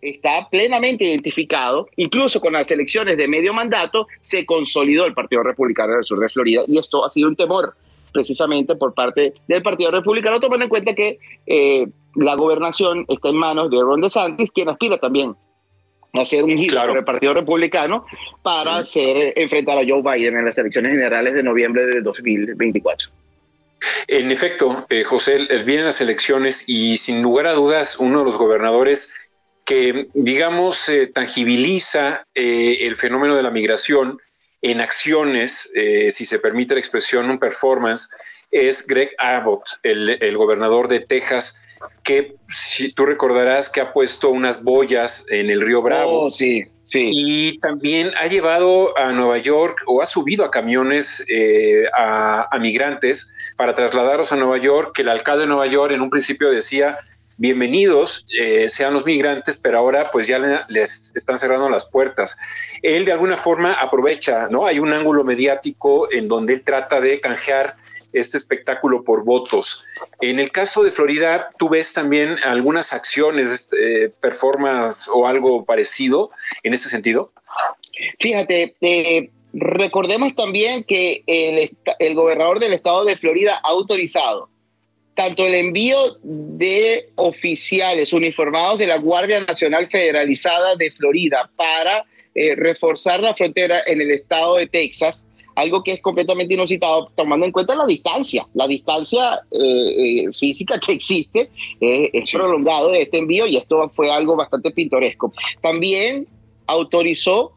está 0.00 0.48
plenamente 0.50 1.04
identificado, 1.04 1.88
incluso 1.96 2.40
con 2.40 2.52
las 2.52 2.70
elecciones 2.70 3.16
de 3.16 3.28
medio 3.28 3.52
mandato, 3.52 4.06
se 4.20 4.46
consolidó 4.46 5.06
el 5.06 5.14
Partido 5.14 5.42
Republicano 5.42 5.94
del 5.94 6.04
sur 6.04 6.20
de 6.20 6.28
Florida 6.28 6.62
y 6.66 6.78
esto 6.78 7.04
ha 7.04 7.08
sido 7.08 7.28
un 7.28 7.36
temor 7.36 7.74
precisamente 8.12 8.74
por 8.74 8.94
parte 8.94 9.34
del 9.46 9.62
Partido 9.62 9.90
Republicano, 9.90 10.40
tomando 10.40 10.64
en 10.64 10.70
cuenta 10.70 10.94
que 10.94 11.18
eh, 11.46 11.86
la 12.14 12.34
gobernación 12.36 13.04
está 13.08 13.28
en 13.28 13.36
manos 13.36 13.70
de 13.70 13.80
Ron 13.80 14.00
DeSantis, 14.00 14.50
quien 14.50 14.68
aspira 14.68 14.98
también 14.98 15.34
a 16.14 16.20
hacer 16.20 16.42
un 16.42 16.56
giro 16.56 16.72
claro. 16.72 16.94
el 16.94 17.04
Partido 17.04 17.34
Republicano 17.34 18.06
para 18.42 18.78
hacer, 18.78 19.34
enfrentar 19.36 19.78
a 19.78 19.82
Joe 19.86 20.02
Biden 20.02 20.36
en 20.36 20.44
las 20.46 20.56
elecciones 20.56 20.92
generales 20.92 21.34
de 21.34 21.42
noviembre 21.42 21.84
de 21.86 22.00
2024. 22.00 23.10
En 24.08 24.32
efecto, 24.32 24.86
eh, 24.88 25.04
José, 25.04 25.46
vienen 25.64 25.84
las 25.84 26.00
elecciones 26.00 26.64
y 26.66 26.96
sin 26.96 27.22
lugar 27.22 27.46
a 27.46 27.52
dudas 27.52 27.98
uno 27.98 28.20
de 28.20 28.24
los 28.24 28.36
gobernadores 28.36 29.14
que, 29.68 30.08
digamos, 30.14 30.88
eh, 30.88 31.08
tangibiliza 31.08 32.26
eh, 32.34 32.78
el 32.86 32.96
fenómeno 32.96 33.36
de 33.36 33.42
la 33.42 33.50
migración 33.50 34.18
en 34.62 34.80
acciones, 34.80 35.70
eh, 35.74 36.10
si 36.10 36.24
se 36.24 36.38
permite 36.38 36.72
la 36.72 36.80
expresión, 36.80 37.28
un 37.28 37.38
performance, 37.38 38.08
es 38.50 38.86
Greg 38.86 39.10
Abbott, 39.18 39.72
el, 39.82 40.34
gobernador 40.38 40.88
de 40.88 41.00
Texas, 41.00 41.62
que 42.02 42.34
si 42.48 42.92
tú 42.92 43.04
recordarás 43.04 43.68
que 43.68 43.82
ha 43.82 43.92
puesto 43.92 44.30
unas 44.30 44.64
boyas 44.64 45.26
en 45.30 45.50
el 45.50 45.60
río 45.60 45.82
Bravo. 45.82 46.28
Oh, 46.28 46.32
sí, 46.32 46.64
sí. 46.86 47.10
Y 47.12 47.58
también 47.58 48.12
ha 48.16 48.26
llevado 48.26 48.96
a 48.96 49.12
Nueva 49.12 49.36
York 49.36 49.82
o 49.86 50.00
ha 50.00 50.06
subido 50.06 50.46
a 50.46 50.50
camiones 50.50 51.22
a, 51.94 52.48
a 52.50 52.58
migrantes 52.58 53.30
para 53.58 53.74
trasladarlos 53.74 54.32
a 54.32 54.36
Nueva 54.36 54.56
York, 54.56 54.92
que 54.94 55.02
el 55.02 55.10
alcalde 55.10 55.42
de 55.42 55.48
Nueva 55.48 55.66
York 55.66 55.92
en 55.92 56.00
un 56.00 56.08
principio 56.08 56.50
decía 56.50 56.96
bienvenidos 57.38 58.26
eh, 58.36 58.68
sean 58.68 58.92
los 58.92 59.06
migrantes, 59.06 59.56
pero 59.56 59.78
ahora 59.78 60.10
pues 60.10 60.26
ya 60.26 60.66
les 60.68 61.12
están 61.14 61.36
cerrando 61.36 61.70
las 61.70 61.88
puertas. 61.88 62.36
Él 62.82 63.04
de 63.04 63.12
alguna 63.12 63.36
forma 63.36 63.72
aprovecha, 63.72 64.48
¿no? 64.50 64.66
Hay 64.66 64.80
un 64.80 64.92
ángulo 64.92 65.24
mediático 65.24 66.12
en 66.12 66.28
donde 66.28 66.54
él 66.54 66.62
trata 66.62 67.00
de 67.00 67.20
canjear 67.20 67.76
este 68.12 68.36
espectáculo 68.36 69.04
por 69.04 69.24
votos. 69.24 69.84
En 70.20 70.40
el 70.40 70.50
caso 70.50 70.82
de 70.82 70.90
Florida, 70.90 71.50
¿tú 71.58 71.68
ves 71.68 71.92
también 71.92 72.38
algunas 72.42 72.92
acciones, 72.92 73.70
eh, 73.78 74.10
performance 74.20 75.08
o 75.12 75.26
algo 75.26 75.64
parecido 75.64 76.30
en 76.64 76.74
ese 76.74 76.88
sentido? 76.88 77.32
Fíjate, 78.18 78.74
eh, 78.80 79.30
recordemos 79.52 80.34
también 80.34 80.82
que 80.84 81.22
el, 81.26 81.70
el 81.98 82.14
gobernador 82.14 82.58
del 82.58 82.72
estado 82.72 83.04
de 83.04 83.16
Florida 83.16 83.60
ha 83.62 83.68
autorizado 83.68 84.48
tanto 85.18 85.44
el 85.44 85.54
envío 85.54 86.16
de 86.22 87.08
oficiales 87.16 88.12
uniformados 88.12 88.78
de 88.78 88.86
la 88.86 88.98
Guardia 88.98 89.40
Nacional 89.40 89.88
Federalizada 89.90 90.76
de 90.76 90.92
Florida 90.92 91.50
para 91.56 92.04
eh, 92.36 92.54
reforzar 92.54 93.18
la 93.18 93.34
frontera 93.34 93.80
en 93.84 94.00
el 94.00 94.12
estado 94.12 94.54
de 94.54 94.68
Texas, 94.68 95.26
algo 95.56 95.82
que 95.82 95.94
es 95.94 96.02
completamente 96.02 96.54
inusitado, 96.54 97.10
tomando 97.16 97.46
en 97.46 97.50
cuenta 97.50 97.74
la 97.74 97.84
distancia, 97.84 98.46
la 98.54 98.68
distancia 98.68 99.40
eh, 99.50 99.58
eh, 99.58 100.24
física 100.38 100.78
que 100.78 100.92
existe, 100.92 101.50
es 101.80 102.30
prolongado 102.30 102.92
de 102.92 103.00
este 103.00 103.18
envío 103.18 103.48
y 103.48 103.56
esto 103.56 103.90
fue 103.92 104.12
algo 104.12 104.36
bastante 104.36 104.70
pintoresco. 104.70 105.32
También 105.60 106.28
autorizó 106.68 107.54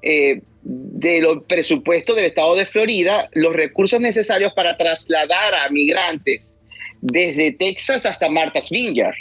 de 0.00 1.20
los 1.20 1.42
presupuestos 1.42 2.16
del 2.16 2.24
estado 2.24 2.54
de 2.54 2.64
Florida 2.64 3.28
los 3.34 3.52
recursos 3.52 4.00
necesarios 4.00 4.54
para 4.54 4.78
trasladar 4.78 5.54
a 5.54 5.68
migrantes 5.68 6.48
desde 7.02 7.52
Texas 7.52 8.06
hasta 8.06 8.30
Martha's 8.30 8.70
Vineyard. 8.70 9.14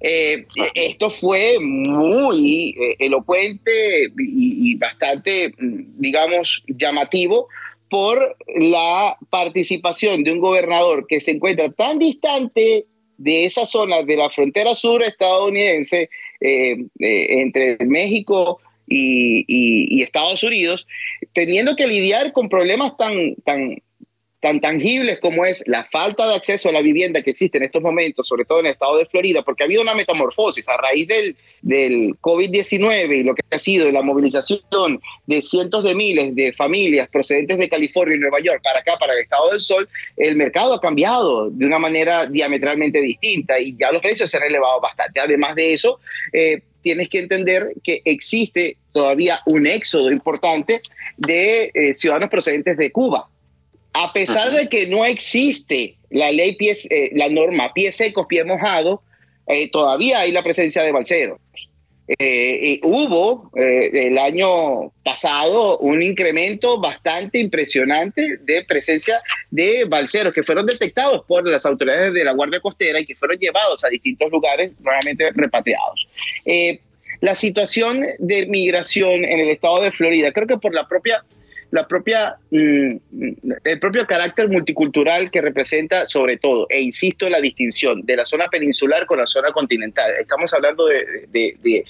Eh, 0.00 0.46
esto 0.74 1.10
fue 1.10 1.58
muy 1.60 2.70
eh, 2.70 2.96
elocuente 2.98 4.12
y, 4.18 4.74
bastante, 4.76 5.52
digamos, 5.58 6.62
llamativo 6.66 7.48
por 7.88 8.36
la 8.56 9.16
participación 9.30 10.24
de 10.24 10.32
un 10.32 10.40
gobernador 10.40 11.06
que 11.08 11.20
se 11.20 11.32
encuentra 11.32 11.70
tan 11.70 11.98
distante 11.98 12.86
de 13.16 13.44
esa 13.44 13.64
zona 13.64 14.02
de 14.02 14.16
la 14.16 14.30
frontera 14.30 14.74
sur 14.74 15.02
estadounidense 15.02 16.10
eh, 16.40 16.76
entre 16.98 17.76
México 17.84 18.58
y, 18.88 19.44
y, 19.46 20.02
Estados 20.02 20.42
Unidos, 20.42 20.86
teniendo 21.32 21.76
que 21.76 21.86
lidiar 21.86 22.32
con 22.32 22.48
problemas 22.48 22.96
tan, 22.96 23.36
tan, 23.44 23.76
tan 24.42 24.60
tangibles 24.60 25.20
como 25.20 25.44
es 25.44 25.62
la 25.66 25.84
falta 25.84 26.28
de 26.28 26.34
acceso 26.34 26.68
a 26.68 26.72
la 26.72 26.82
vivienda 26.82 27.22
que 27.22 27.30
existe 27.30 27.58
en 27.58 27.64
estos 27.64 27.80
momentos, 27.80 28.26
sobre 28.26 28.44
todo 28.44 28.58
en 28.58 28.66
el 28.66 28.72
estado 28.72 28.98
de 28.98 29.06
Florida, 29.06 29.42
porque 29.42 29.62
ha 29.62 29.66
habido 29.66 29.82
una 29.82 29.94
metamorfosis 29.94 30.68
a 30.68 30.76
raíz 30.78 31.06
del, 31.06 31.36
del 31.62 32.16
COVID-19 32.20 33.20
y 33.20 33.22
lo 33.22 33.36
que 33.36 33.42
ha 33.48 33.58
sido 33.58 33.88
la 33.92 34.02
movilización 34.02 35.00
de 35.26 35.42
cientos 35.42 35.84
de 35.84 35.94
miles 35.94 36.34
de 36.34 36.52
familias 36.54 37.08
procedentes 37.08 37.56
de 37.56 37.68
California 37.68 38.16
y 38.16 38.18
Nueva 38.18 38.40
York 38.40 38.60
para 38.64 38.80
acá, 38.80 38.96
para 38.98 39.12
el 39.12 39.20
estado 39.20 39.50
del 39.50 39.60
sol, 39.60 39.88
el 40.16 40.34
mercado 40.34 40.74
ha 40.74 40.80
cambiado 40.80 41.48
de 41.48 41.64
una 41.64 41.78
manera 41.78 42.26
diametralmente 42.26 43.00
distinta 43.00 43.60
y 43.60 43.76
ya 43.76 43.92
los 43.92 44.02
precios 44.02 44.28
se 44.28 44.38
han 44.38 44.42
elevado 44.42 44.80
bastante. 44.80 45.20
Además 45.20 45.54
de 45.54 45.72
eso, 45.72 46.00
eh, 46.32 46.62
tienes 46.82 47.08
que 47.08 47.20
entender 47.20 47.74
que 47.84 48.02
existe 48.04 48.76
todavía 48.90 49.38
un 49.46 49.68
éxodo 49.68 50.10
importante 50.10 50.82
de 51.16 51.70
eh, 51.74 51.94
ciudadanos 51.94 52.28
procedentes 52.28 52.76
de 52.76 52.90
Cuba 52.90 53.28
a 53.92 54.12
pesar 54.12 54.52
de 54.52 54.68
que 54.68 54.86
no 54.86 55.04
existe 55.04 55.96
la 56.10 56.30
ley, 56.30 56.54
pies, 56.56 56.86
eh, 56.90 57.10
la 57.14 57.28
norma 57.28 57.72
pie 57.72 57.92
secos, 57.92 58.26
pie 58.26 58.44
mojado, 58.44 59.02
eh, 59.46 59.70
todavía 59.70 60.20
hay 60.20 60.32
la 60.32 60.42
presencia 60.42 60.82
de 60.82 60.92
balseros. 60.92 61.38
Eh, 62.18 62.80
hubo 62.82 63.50
el 63.54 64.18
año 64.18 64.92
pasado 65.04 65.78
un 65.78 66.02
incremento 66.02 66.78
bastante 66.78 67.38
impresionante 67.38 68.38
de 68.38 68.64
presencia 68.64 69.22
de 69.50 69.84
balseros 69.84 70.34
que 70.34 70.42
fueron 70.42 70.66
detectados 70.66 71.24
por 71.26 71.46
las 71.48 71.64
autoridades 71.64 72.12
de 72.12 72.24
la 72.24 72.32
Guardia 72.32 72.60
Costera 72.60 72.98
y 73.00 73.06
que 73.06 73.14
fueron 73.14 73.38
llevados 73.38 73.82
a 73.84 73.88
distintos 73.88 74.30
lugares 74.30 74.72
nuevamente 74.80 75.30
repatriados. 75.32 76.08
la 77.20 77.36
situación 77.36 78.04
de 78.18 78.46
migración 78.46 79.24
en 79.24 79.38
el 79.38 79.50
estado 79.50 79.82
de 79.82 79.92
Florida, 79.92 80.32
creo 80.32 80.48
que 80.48 80.58
por 80.58 80.74
la 80.74 80.88
propia 80.88 81.24
la 81.72 81.88
propia, 81.88 82.36
mm, 82.50 82.96
el 83.64 83.80
propio 83.80 84.06
carácter 84.06 84.48
multicultural 84.48 85.30
que 85.30 85.40
representa 85.40 86.06
sobre 86.06 86.36
todo, 86.36 86.66
e 86.68 86.82
insisto 86.82 87.24
en 87.24 87.32
la 87.32 87.40
distinción 87.40 88.02
de 88.02 88.16
la 88.16 88.26
zona 88.26 88.48
peninsular 88.48 89.06
con 89.06 89.18
la 89.18 89.26
zona 89.26 89.50
continental. 89.52 90.12
Estamos 90.20 90.52
hablando 90.52 90.84
de, 90.86 91.84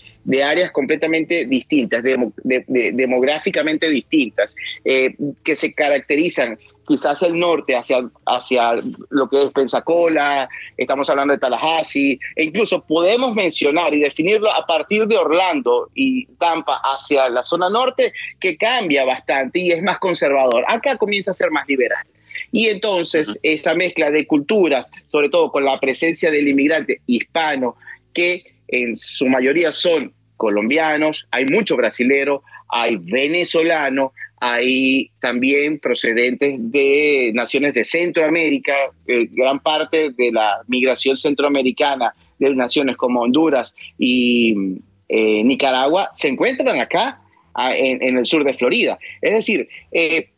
áreas 0.44 0.70
completamente 0.70 1.46
distintas, 1.46 2.04
demográficamente 2.04 3.88
distintas, 3.88 4.54
eh, 4.84 5.16
que 5.42 5.56
se 5.56 5.74
caracterizan 5.74 6.58
quizás 6.86 7.22
el 7.22 7.38
norte 7.38 7.76
hacia, 7.76 8.08
hacia 8.26 8.74
lo 9.10 9.28
que 9.28 9.38
es 9.38 9.50
Pensacola, 9.50 10.48
estamos 10.76 11.08
hablando 11.08 11.32
de 11.32 11.38
Tallahassee, 11.38 12.18
e 12.36 12.44
incluso 12.44 12.84
podemos 12.84 13.34
mencionar 13.34 13.94
y 13.94 14.00
definirlo 14.00 14.52
a 14.52 14.66
partir 14.66 15.06
de 15.06 15.16
Orlando 15.16 15.90
y 15.94 16.26
Tampa 16.38 16.80
hacia 16.82 17.28
la 17.28 17.42
zona 17.42 17.70
norte, 17.70 18.12
que 18.40 18.56
cambia 18.56 19.04
bastante 19.04 19.60
y 19.60 19.72
es 19.72 19.82
más 19.82 19.98
conservador. 19.98 20.64
Acá 20.68 20.96
comienza 20.96 21.30
a 21.30 21.34
ser 21.34 21.50
más 21.50 21.66
liberal. 21.68 22.04
Y 22.50 22.68
entonces 22.68 23.38
esta 23.42 23.74
mezcla 23.74 24.10
de 24.10 24.26
culturas, 24.26 24.90
sobre 25.08 25.28
todo 25.28 25.50
con 25.50 25.64
la 25.64 25.78
presencia 25.78 26.30
del 26.30 26.48
inmigrante 26.48 27.00
hispano, 27.06 27.76
que 28.12 28.44
en 28.68 28.96
su 28.96 29.26
mayoría 29.26 29.72
son 29.72 30.12
colombianos, 30.36 31.26
hay 31.30 31.46
mucho 31.46 31.76
brasilero, 31.76 32.42
hay 32.68 32.96
venezolano, 32.96 34.12
hay 34.44 35.12
también 35.20 35.78
procedentes 35.78 36.56
de 36.58 37.30
naciones 37.32 37.74
de 37.74 37.84
Centroamérica, 37.84 38.74
eh, 39.06 39.28
gran 39.30 39.60
parte 39.60 40.10
de 40.10 40.32
la 40.32 40.62
migración 40.66 41.16
centroamericana 41.16 42.12
de 42.40 42.52
naciones 42.52 42.96
como 42.96 43.20
Honduras 43.20 43.72
y 44.00 44.80
eh, 45.08 45.44
Nicaragua 45.44 46.10
se 46.16 46.26
encuentran 46.26 46.80
acá 46.80 47.22
en, 47.56 48.18
el 48.18 48.26
sur 48.26 48.42
de 48.42 48.54
Florida. 48.54 48.98
Es 49.20 49.32
decir, 49.32 49.68
eh, 49.92 50.30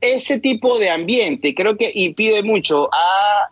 ese 0.00 0.38
tipo 0.38 0.78
de 0.78 0.90
ambiente 0.90 1.52
creo 1.52 1.76
que 1.76 1.90
impide 1.92 2.44
mucho 2.44 2.88
a 2.92 3.48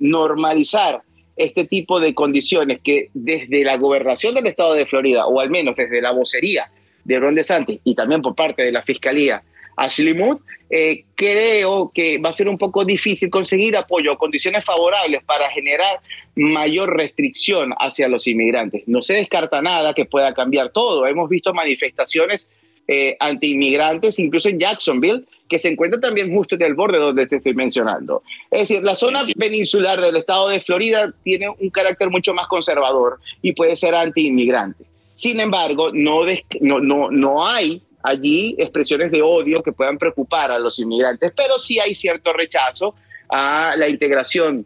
normalizar 0.00 1.02
este 1.36 1.66
tipo 1.66 2.00
de 2.00 2.14
condiciones 2.14 2.80
que 2.82 3.10
desde 3.14 3.62
la 3.62 3.76
gobernación 3.76 4.34
del 4.34 4.48
estado 4.48 4.74
de 4.74 4.86
Florida, 4.86 5.28
o 5.28 5.38
al 5.38 5.50
menos 5.50 5.76
desde 5.76 6.02
la 6.02 6.10
vocería 6.10 6.68
de 7.06 7.20
Ron 7.20 7.34
DeSantis 7.34 7.80
y 7.84 7.94
también 7.94 8.20
por 8.20 8.34
parte 8.34 8.62
de 8.62 8.72
la 8.72 8.82
Fiscalía 8.82 9.42
Ashley 9.76 10.14
Mood, 10.14 10.38
eh, 10.70 11.04
creo 11.14 11.92
que 11.94 12.18
va 12.18 12.30
a 12.30 12.32
ser 12.32 12.48
un 12.48 12.58
poco 12.58 12.84
difícil 12.84 13.30
conseguir 13.30 13.76
apoyo 13.76 14.12
o 14.12 14.18
condiciones 14.18 14.64
favorables 14.64 15.22
para 15.24 15.48
generar 15.50 16.00
mayor 16.34 16.96
restricción 16.96 17.72
hacia 17.78 18.08
los 18.08 18.26
inmigrantes. 18.26 18.82
No 18.86 19.02
se 19.02 19.14
descarta 19.14 19.62
nada 19.62 19.94
que 19.94 20.06
pueda 20.06 20.34
cambiar 20.34 20.70
todo. 20.70 21.06
Hemos 21.06 21.28
visto 21.28 21.54
manifestaciones 21.54 22.48
eh, 22.88 23.16
anti-inmigrantes, 23.20 24.18
incluso 24.18 24.48
en 24.48 24.58
Jacksonville, 24.58 25.24
que 25.48 25.58
se 25.58 25.68
encuentra 25.68 26.00
también 26.00 26.34
justo 26.34 26.56
en 26.56 26.62
el 26.62 26.74
borde 26.74 26.98
donde 26.98 27.26
te 27.26 27.36
estoy 27.36 27.54
mencionando. 27.54 28.22
Es 28.50 28.68
decir, 28.68 28.82
la 28.82 28.96
zona 28.96 29.22
peninsular 29.38 30.00
del 30.00 30.16
estado 30.16 30.48
de 30.48 30.60
Florida 30.60 31.12
tiene 31.22 31.48
un 31.48 31.70
carácter 31.70 32.10
mucho 32.10 32.34
más 32.34 32.48
conservador 32.48 33.20
y 33.42 33.52
puede 33.52 33.76
ser 33.76 33.94
anti-inmigrante. 33.94 34.84
Sin 35.16 35.40
embargo, 35.40 35.90
no, 35.92 36.20
no, 36.60 36.78
no, 36.78 37.10
no 37.10 37.46
hay 37.46 37.82
allí 38.02 38.54
expresiones 38.58 39.10
de 39.10 39.22
odio 39.22 39.62
que 39.62 39.72
puedan 39.72 39.98
preocupar 39.98 40.52
a 40.52 40.58
los 40.58 40.78
inmigrantes, 40.78 41.32
pero 41.36 41.58
sí 41.58 41.80
hay 41.80 41.94
cierto 41.94 42.32
rechazo 42.32 42.94
a 43.28 43.74
la 43.76 43.88
integración 43.88 44.64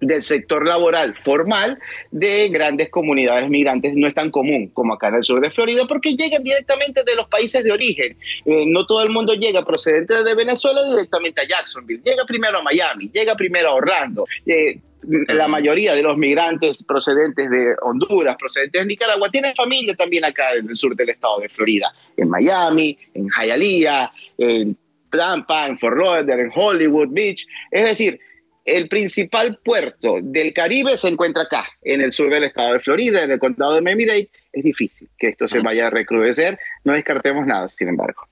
del 0.00 0.22
sector 0.22 0.66
laboral 0.66 1.14
formal 1.14 1.78
de 2.10 2.48
grandes 2.50 2.90
comunidades 2.90 3.48
migrantes 3.48 3.94
no 3.94 4.06
es 4.06 4.14
tan 4.14 4.30
común 4.30 4.68
como 4.68 4.94
acá 4.94 5.08
en 5.08 5.16
el 5.16 5.24
sur 5.24 5.40
de 5.40 5.50
Florida 5.50 5.86
porque 5.88 6.14
llegan 6.14 6.42
directamente 6.44 7.02
de 7.04 7.16
los 7.16 7.28
países 7.28 7.64
de 7.64 7.72
origen. 7.72 8.16
Eh, 8.44 8.64
no 8.66 8.86
todo 8.86 9.02
el 9.02 9.10
mundo 9.10 9.34
llega 9.34 9.64
procedente 9.64 10.22
de 10.22 10.34
Venezuela 10.34 10.84
directamente 10.84 11.40
a 11.40 11.48
Jacksonville. 11.48 12.02
Llega 12.04 12.24
primero 12.26 12.58
a 12.58 12.62
Miami, 12.62 13.10
llega 13.12 13.34
primero 13.34 13.70
a 13.70 13.74
Orlando. 13.74 14.24
Eh, 14.46 14.78
la 15.02 15.48
mayoría 15.48 15.94
de 15.94 16.02
los 16.02 16.16
migrantes 16.16 16.82
procedentes 16.84 17.48
de 17.50 17.74
Honduras, 17.82 18.36
procedentes 18.38 18.80
de 18.80 18.86
Nicaragua, 18.86 19.30
tienen 19.30 19.54
familia 19.54 19.94
también 19.94 20.24
acá 20.24 20.54
en 20.54 20.68
el 20.68 20.76
sur 20.76 20.94
del 20.94 21.10
estado 21.10 21.40
de 21.40 21.48
Florida, 21.48 21.92
en 22.16 22.28
Miami, 22.28 22.98
en 23.14 23.28
Hialeah, 23.28 24.12
en 24.38 24.76
Tampa, 25.10 25.66
en 25.66 25.78
Fort 25.78 25.96
Lauderdale, 25.96 26.42
en 26.42 26.52
Hollywood 26.54 27.08
Beach. 27.10 27.46
Es 27.70 27.84
decir, 27.84 28.20
el 28.64 28.88
principal 28.88 29.58
puerto 29.64 30.18
del 30.20 30.52
Caribe 30.52 30.96
se 30.96 31.08
encuentra 31.08 31.44
acá, 31.44 31.64
en 31.82 32.00
el 32.00 32.12
sur 32.12 32.30
del 32.30 32.44
estado 32.44 32.74
de 32.74 32.80
Florida, 32.80 33.22
en 33.22 33.30
el 33.30 33.38
condado 33.38 33.74
de 33.74 33.80
Miami-Dade. 33.80 34.30
Es 34.52 34.64
difícil 34.64 35.08
que 35.18 35.28
esto 35.28 35.48
se 35.48 35.60
vaya 35.60 35.86
a 35.86 35.90
recrudecer, 35.90 36.58
no 36.84 36.92
descartemos 36.92 37.46
nada, 37.46 37.68
sin 37.68 37.88
embargo. 37.88 38.28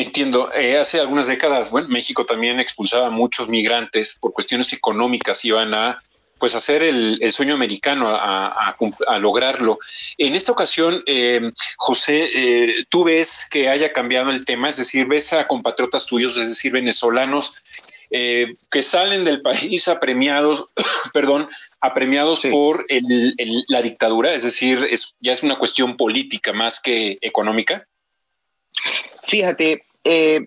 Entiendo. 0.00 0.50
Eh, 0.54 0.78
hace 0.78 0.98
algunas 0.98 1.26
décadas, 1.26 1.70
bueno, 1.70 1.88
México 1.88 2.24
también 2.24 2.58
expulsaba 2.58 3.08
a 3.08 3.10
muchos 3.10 3.50
migrantes 3.50 4.16
por 4.18 4.32
cuestiones 4.32 4.72
económicas, 4.72 5.44
iban 5.44 5.74
a 5.74 6.02
pues 6.38 6.54
hacer 6.54 6.82
el, 6.82 7.20
sueño 7.30 7.52
americano, 7.52 8.08
a, 8.08 8.74
lograrlo. 9.18 9.78
En 10.16 10.34
esta 10.34 10.52
ocasión, 10.52 11.02
eh, 11.04 11.52
José, 11.76 12.30
eh, 12.34 12.84
tú 12.88 13.04
ves 13.04 13.46
que 13.50 13.68
haya 13.68 13.92
cambiado 13.92 14.30
el 14.30 14.46
tema, 14.46 14.70
es 14.70 14.78
decir, 14.78 15.06
ves 15.06 15.34
a 15.34 15.46
compatriotas 15.46 16.06
tuyos, 16.06 16.38
es 16.38 16.48
decir, 16.48 16.72
venezolanos, 16.72 17.56
que 18.10 18.82
salen 18.82 19.24
del 19.24 19.42
país 19.42 19.86
apremiados, 19.86 20.70
perdón, 21.12 21.46
apremiados 21.82 22.40
por 22.50 22.86
la 23.68 23.82
dictadura, 23.82 24.32
es 24.32 24.44
decir, 24.44 24.88
es, 24.90 25.14
ya 25.20 25.32
es 25.32 25.42
una 25.42 25.58
cuestión 25.58 25.98
política 25.98 26.54
más 26.54 26.80
que 26.80 27.18
económica. 27.20 27.86
Fíjate, 29.24 29.84
eh, 30.04 30.46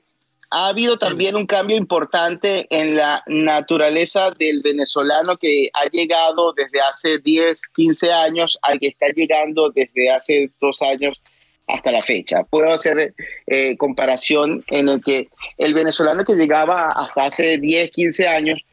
ha 0.55 0.67
habido 0.67 0.99
también 0.99 1.35
un 1.35 1.47
cambio 1.47 1.75
importante 1.75 2.67
en 2.69 2.95
la 2.95 3.23
naturaleza 3.25 4.29
del 4.31 4.61
venezolano 4.61 5.35
que 5.35 5.69
ha 5.73 5.89
llegado 5.89 6.53
desde 6.53 6.79
hace 6.79 7.17
10, 7.17 7.69
15 7.69 8.11
años 8.11 8.59
al 8.61 8.79
que 8.79 8.87
está 8.87 9.07
llegando 9.07 9.71
desde 9.71 10.11
hace 10.11 10.51
dos 10.61 10.83
años 10.83 11.19
hasta 11.67 11.91
la 11.91 12.03
fecha. 12.03 12.43
Puedo 12.43 12.71
hacer 12.71 13.15
eh, 13.47 13.75
comparación 13.77 14.63
en 14.67 14.89
el 14.89 15.03
que 15.03 15.29
el 15.57 15.73
venezolano 15.73 16.23
que 16.23 16.35
llegaba 16.35 16.87
hasta 16.87 17.25
hace 17.25 17.57
10, 17.57 17.89
15 17.89 18.27
años 18.27 18.63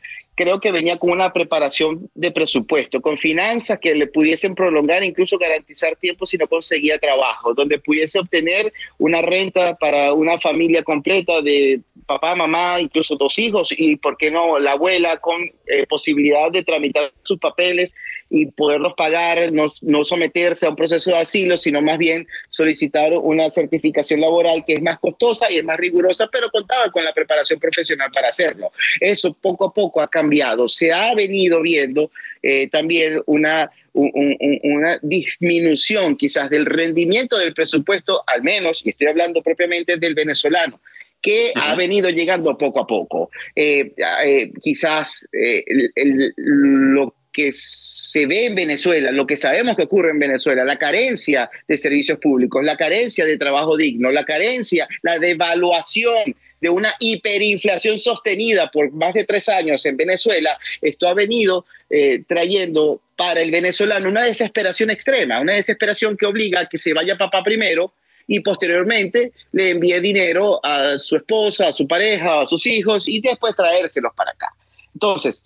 creo 0.41 0.59
que 0.59 0.73
venía 0.73 0.97
con 0.97 1.11
una 1.11 1.35
preparación 1.35 2.09
de 2.15 2.31
presupuesto, 2.31 3.03
con 3.03 3.19
finanzas 3.19 3.79
que 3.79 3.95
le 3.95 4.07
pudiesen 4.07 4.55
prolongar, 4.55 5.05
incluso 5.05 5.37
garantizar 5.37 5.97
tiempo 5.97 6.25
si 6.25 6.39
no 6.39 6.49
conseguía 6.49 6.99
trabajo, 6.99 7.53
donde 7.53 7.79
pudiese 7.79 8.19
obtener 8.19 8.73
una 8.97 9.21
renta 9.21 9.77
para 9.77 10.15
una 10.15 10.41
familia 10.41 10.83
completa 10.83 11.43
de 11.43 11.83
papá, 12.07 12.35
mamá, 12.35 12.81
incluso 12.81 13.17
dos 13.17 13.39
hijos 13.39 13.69
y, 13.77 13.97
¿por 13.97 14.17
qué 14.17 14.31
no?, 14.31 14.59
la 14.59 14.73
abuela 14.73 15.19
con 15.19 15.43
eh, 15.67 15.87
posibilidad 15.87 16.51
de 16.51 16.65
tramitar 16.65 17.13
sus 17.23 17.39
papeles 17.39 17.93
y 18.31 18.47
poderlos 18.47 18.95
pagar, 18.97 19.53
no, 19.53 19.67
no, 19.83 20.05
someterse 20.05 20.65
a 20.65 20.71
un 20.71 20.77
proceso 20.77 21.11
de 21.11 21.19
asilo, 21.19 21.57
sino 21.57 21.83
más 21.83 21.99
bien 21.99 22.29
solicitar 22.49 23.13
una 23.13 23.51
certificación 23.51 24.21
laboral 24.21 24.65
que 24.65 24.75
es 24.75 24.83
más 24.83 25.01
costosa 25.01 25.51
y 25.51 25.59
es 25.59 25.65
más 25.65 25.77
rigurosa, 25.79 26.29
pero 26.31 26.49
contaba 26.49 26.91
con 26.93 27.05
la 27.05 27.13
preparación 27.13 27.59
profesional 27.59 28.11
para 28.13 28.29
hacerlo. 28.29 28.71
Eso 29.01 29.35
poco 29.35 29.67
a 29.67 29.75
poco 29.75 30.01
ha 30.01 30.09
cambiado. 30.09 30.69
Se 30.69 30.93
ha 30.93 31.13
venido 31.17 31.61
viendo 31.61 32.13
eh, 32.43 32.69
también 32.69 33.21
una, 33.27 33.69
una 33.93 34.99
disminución 35.03 36.17
quizás 36.17 36.49
del 36.51 36.67
rendimiento 36.67 37.37
del 37.37 37.53
presupuesto, 37.53 38.23
al 38.29 38.43
menos, 38.43 38.81
y 38.85 38.91
estoy 38.91 39.09
hablando 39.09 39.43
propiamente 39.43 39.97
del 39.97 40.15
venezolano 40.15 40.81
que 41.23 41.53
ha 41.55 41.75
venido 41.75 42.09
llegando 42.09 42.57
poco 42.57 42.81
a 42.81 42.87
poco. 42.87 43.31
Eh, 43.55 43.93
eh, 44.25 44.51
quizás 44.63 45.29
el, 45.33 45.93
lo 46.37 47.15
que 47.33 47.51
se 47.53 48.27
ve 48.27 48.47
en 48.47 48.55
Venezuela, 48.55 49.13
lo 49.13 49.27
que 49.27 49.37
sabemos 49.37 49.77
que 49.77 49.85
ocurre 49.85 50.11
en 50.11 50.19
Venezuela, 50.19 50.65
la 50.65 50.79
carencia 50.79 51.51
de 51.69 51.79
servicios 51.79 52.19
públicos, 52.19 52.63
la 52.65 52.77
carencia 52.77 53.25
de 53.25 53.39
trabajo 53.39 53.77
digno, 53.77 54.11
la 54.11 54.25
carencia, 54.25 54.89
la 55.03 55.19
devaluación 55.19 56.35
de 56.61 56.69
una 56.69 56.95
hiperinflación 56.99 57.99
sostenida 57.99 58.71
por 58.71 58.93
más 58.93 59.15
de 59.15 59.25
tres 59.25 59.49
años 59.49 59.85
en 59.87 59.97
Venezuela, 59.97 60.59
esto 60.83 61.09
ha 61.09 61.15
venido 61.15 61.65
eh, 61.89 62.23
trayendo 62.27 63.01
para 63.17 63.41
el 63.41 63.51
venezolano 63.51 64.09
una 64.09 64.25
desesperación 64.25 64.91
extrema, 64.91 65.41
una 65.41 65.55
desesperación 65.55 66.17
que 66.17 66.27
obliga 66.27 66.61
a 66.61 66.67
que 66.67 66.79
se 66.79 66.93
vaya 66.93 67.17
papá 67.17 67.43
primero 67.43 67.93
y 68.27 68.41
posteriormente 68.41 69.33
le 69.53 69.71
envíe 69.71 70.01
dinero 70.01 70.65
a 70.65 70.99
su 70.99 71.17
esposa, 71.17 71.69
a 71.69 71.73
su 71.73 71.89
pareja, 71.89 72.43
a 72.43 72.47
sus 72.47 72.67
hijos 72.67 73.09
y 73.09 73.21
después 73.21 73.57
traérselos 73.57 74.13
para 74.15 74.31
acá. 74.31 74.55
Entonces, 74.95 75.43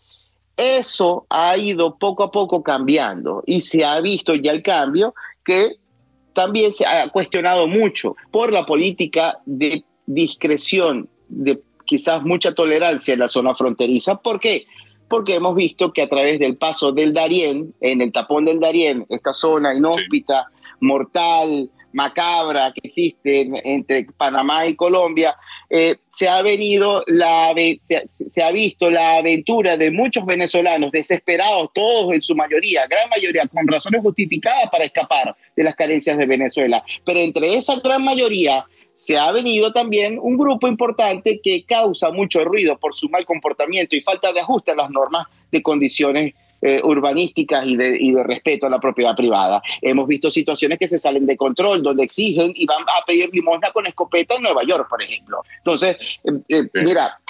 eso 0.56 1.26
ha 1.30 1.56
ido 1.56 1.96
poco 1.96 2.22
a 2.22 2.30
poco 2.30 2.62
cambiando 2.62 3.42
y 3.46 3.60
se 3.60 3.84
ha 3.84 4.00
visto 4.00 4.34
ya 4.34 4.52
el 4.52 4.62
cambio 4.62 5.14
que 5.44 5.76
también 6.32 6.72
se 6.72 6.86
ha 6.86 7.08
cuestionado 7.08 7.66
mucho 7.66 8.16
por 8.30 8.52
la 8.52 8.66
política 8.66 9.38
de 9.46 9.84
discreción, 10.06 11.08
de 11.28 11.60
quizás 11.84 12.22
mucha 12.22 12.54
tolerancia 12.54 13.14
en 13.14 13.20
la 13.20 13.28
zona 13.28 13.54
fronteriza. 13.54 14.16
¿Por 14.16 14.40
qué? 14.40 14.66
Porque 15.08 15.34
hemos 15.34 15.54
visto 15.54 15.92
que 15.92 16.02
a 16.02 16.08
través 16.08 16.38
del 16.38 16.56
paso 16.56 16.92
del 16.92 17.12
Darién, 17.12 17.74
en 17.80 18.00
el 18.00 18.12
tapón 18.12 18.44
del 18.44 18.58
Darién, 18.58 19.06
esta 19.08 19.32
zona 19.32 19.74
inhóspita, 19.74 20.48
mortal, 20.80 21.70
macabra 21.92 22.72
que 22.72 22.88
existe 22.88 23.48
entre 23.64 24.06
Panamá 24.16 24.66
y 24.66 24.74
Colombia, 24.74 25.36
eh, 25.70 25.96
se 26.10 26.28
ha 26.28 26.42
venido 26.42 27.02
la 27.06 27.54
se, 27.80 28.42
ha 28.42 28.50
visto 28.50 28.90
la 28.90 29.16
aventura 29.16 29.76
de 29.76 29.90
muchos 29.90 30.24
venezolanos 30.26 30.92
desesperados, 30.92 31.70
todos 31.74 32.12
en 32.12 32.22
su 32.22 32.34
mayoría, 32.34 32.86
gran 32.86 33.08
mayoría, 33.08 33.46
con 33.46 33.66
razones 33.66 34.02
justificadas 34.02 34.68
para 34.70 34.84
escapar 34.84 35.34
de 35.56 35.62
las 35.62 35.74
carencias 35.74 36.18
de 36.18 36.26
Venezuela. 36.26 36.84
Pero 37.04 37.20
entre 37.20 37.56
esa 37.56 37.80
gran 37.80 38.04
mayoría 38.04 38.66
se 38.94 39.18
ha 39.18 39.32
venido 39.32 39.72
también 39.72 40.18
un 40.20 40.36
grupo 40.36 40.68
importante 40.68 41.40
que 41.42 41.64
causa 41.64 42.10
mucho 42.10 42.44
ruido 42.44 42.78
por 42.78 42.94
su 42.94 43.08
mal 43.08 43.24
comportamiento 43.24 43.96
y 43.96 44.02
falta 44.02 44.32
de 44.32 44.40
ajuste 44.40 44.70
a 44.70 44.76
las 44.76 44.90
normas 44.90 45.26
de 45.50 45.62
condiciones 45.62 46.34
eh, 46.66 46.80
urbanísticas 46.82 47.66
y 47.66 47.76
de, 47.76 47.94
y 48.00 48.10
de, 48.12 48.22
respeto 48.22 48.66
a 48.66 48.70
la 48.70 48.80
propiedad 48.80 49.14
privada. 49.14 49.60
Hemos 49.82 50.08
visto 50.08 50.30
situaciones 50.30 50.78
que 50.78 50.88
se 50.88 50.96
salen 50.96 51.26
de 51.26 51.36
control, 51.36 51.82
donde 51.82 52.04
exigen 52.04 52.52
y 52.54 52.64
van 52.64 52.84
a 52.84 53.04
pedir 53.04 53.28
limosna 53.34 53.70
con 53.70 53.86
escopeta 53.86 54.36
en 54.36 54.44
Nueva 54.44 54.62
York, 54.64 54.88
por 54.88 55.02
ejemplo. 55.02 55.42
Entonces, 55.58 55.98
eh, 56.24 56.32
eh, 56.48 56.62
mira, 56.72 57.20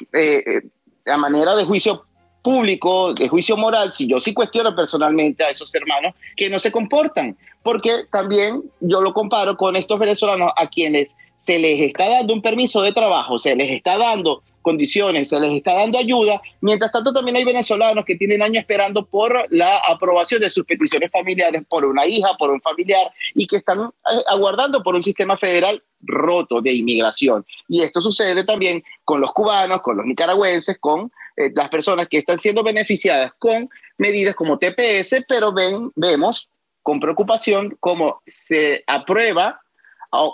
a 1.07 1.17
manera 1.17 1.57
de 1.57 1.65
juicio 1.65 2.05
público, 2.43 3.13
de 3.13 3.27
juicio 3.27 3.57
moral, 3.57 3.93
si 3.93 4.07
yo 4.07 4.21
sí 4.21 4.33
cuestiono 4.33 4.73
personalmente 4.77 5.43
a 5.43 5.51
esos 5.51 5.75
hermanos 5.75 6.15
que 6.37 6.49
no 6.49 6.61
se 6.61 6.71
comportan, 6.71 7.37
porque 7.65 8.05
también 8.13 8.63
yo 8.79 9.01
lo 9.01 9.13
comparo 9.13 9.57
con 9.57 9.75
estos 9.75 9.99
venezolanos 9.99 10.53
a 10.57 10.69
quienes 10.69 11.09
se 11.41 11.59
les 11.59 11.81
está 11.81 12.09
dando 12.09 12.35
un 12.35 12.41
permiso 12.41 12.83
de 12.83 12.93
trabajo, 12.93 13.37
se 13.37 13.57
les 13.57 13.73
está 13.73 13.99
dando 13.99 14.45
condiciones, 14.65 15.29
se 15.29 15.39
les 15.39 15.53
está 15.53 15.75
dando 15.75 15.99
ayuda. 15.99 16.43
Mientras 16.61 16.91
tanto, 16.91 17.13
también 17.13 17.37
hay 17.37 17.45
venezolanos 17.45 18.05
que 18.05 18.17
tienen 18.17 18.43
años 18.43 18.63
esperando 18.63 19.07
por 19.07 19.47
la 19.51 19.79
aprobación 19.79 20.41
de 20.41 20.51
sus 20.51 20.65
peticiones 20.65 21.13
familiares, 21.13 21.63
por 21.69 21.85
una 21.85 22.07
hija, 22.07 22.31
por 22.39 22.51
un 22.51 22.61
familiar, 22.61 23.13
y 23.35 23.47
que 23.47 23.57
están 23.57 23.81
eh, 23.81 24.23
aguardando 24.27 24.83
por 24.83 24.97
un 24.97 25.03
sistema 25.03 25.37
federal 25.37 25.81
roto 26.01 26.61
de 26.61 26.73
inmigración. 26.73 27.47
Y 27.69 27.83
esto 27.83 28.01
sucede 28.01 28.45
también 28.45 28.83
con 29.05 29.21
los 29.21 29.33
cubanos, 29.33 29.83
con 29.83 29.99
los 29.99 30.07
nicaragüenses, 30.07 30.79
con 30.81 31.13
eh, 31.37 31.53
las 31.55 31.69
personas 31.69 32.09
que 32.09 32.19
están 32.19 32.39
siendo 32.39 32.65
beneficiadas 32.65 33.33
con 33.39 33.69
medidas 33.99 34.35
como 34.35 34.59
TPS, 34.59 35.25
pero 35.29 35.53
ven, 35.53 35.93
vemos 35.95 36.49
con 36.83 37.01
preocupación 37.01 37.77
cómo 37.81 38.21
se 38.25 38.83
aprueba 38.87 39.61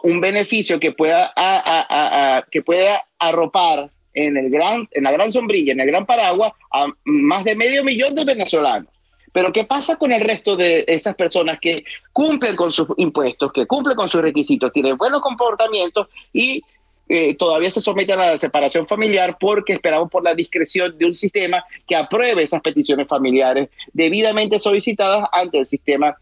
un 0.02 0.20
beneficio 0.20 0.78
que 0.78 0.92
pueda, 0.92 1.32
que 2.50 2.62
pueda 2.62 3.02
arropar 3.18 3.90
en, 4.14 4.36
el 4.36 4.50
gran, 4.50 4.88
en 4.92 5.04
la 5.04 5.12
gran 5.12 5.32
sombrilla, 5.32 5.72
en 5.72 5.80
el 5.80 5.86
gran 5.86 6.06
paraguas, 6.06 6.52
a 6.72 6.86
más 7.04 7.44
de 7.44 7.56
medio 7.56 7.84
millón 7.84 8.14
de 8.14 8.24
venezolanos. 8.24 8.88
Pero 9.32 9.52
¿qué 9.52 9.64
pasa 9.64 9.96
con 9.96 10.12
el 10.12 10.22
resto 10.22 10.56
de 10.56 10.84
esas 10.88 11.14
personas 11.14 11.58
que 11.60 11.84
cumplen 12.12 12.56
con 12.56 12.72
sus 12.72 12.88
impuestos, 12.96 13.52
que 13.52 13.66
cumplen 13.66 13.96
con 13.96 14.10
sus 14.10 14.22
requisitos, 14.22 14.72
tienen 14.72 14.96
buenos 14.96 15.20
comportamientos 15.20 16.08
y 16.32 16.62
eh, 17.08 17.34
todavía 17.34 17.70
se 17.70 17.80
someten 17.80 18.18
a 18.20 18.32
la 18.32 18.38
separación 18.38 18.86
familiar 18.86 19.36
porque 19.38 19.72
esperamos 19.74 20.10
por 20.10 20.22
la 20.22 20.34
discreción 20.34 20.96
de 20.96 21.06
un 21.06 21.14
sistema 21.14 21.64
que 21.86 21.96
apruebe 21.96 22.42
esas 22.42 22.60
peticiones 22.60 23.08
familiares 23.08 23.68
debidamente 23.92 24.60
solicitadas 24.60 25.28
ante 25.32 25.58
el 25.58 25.66
sistema, 25.66 26.16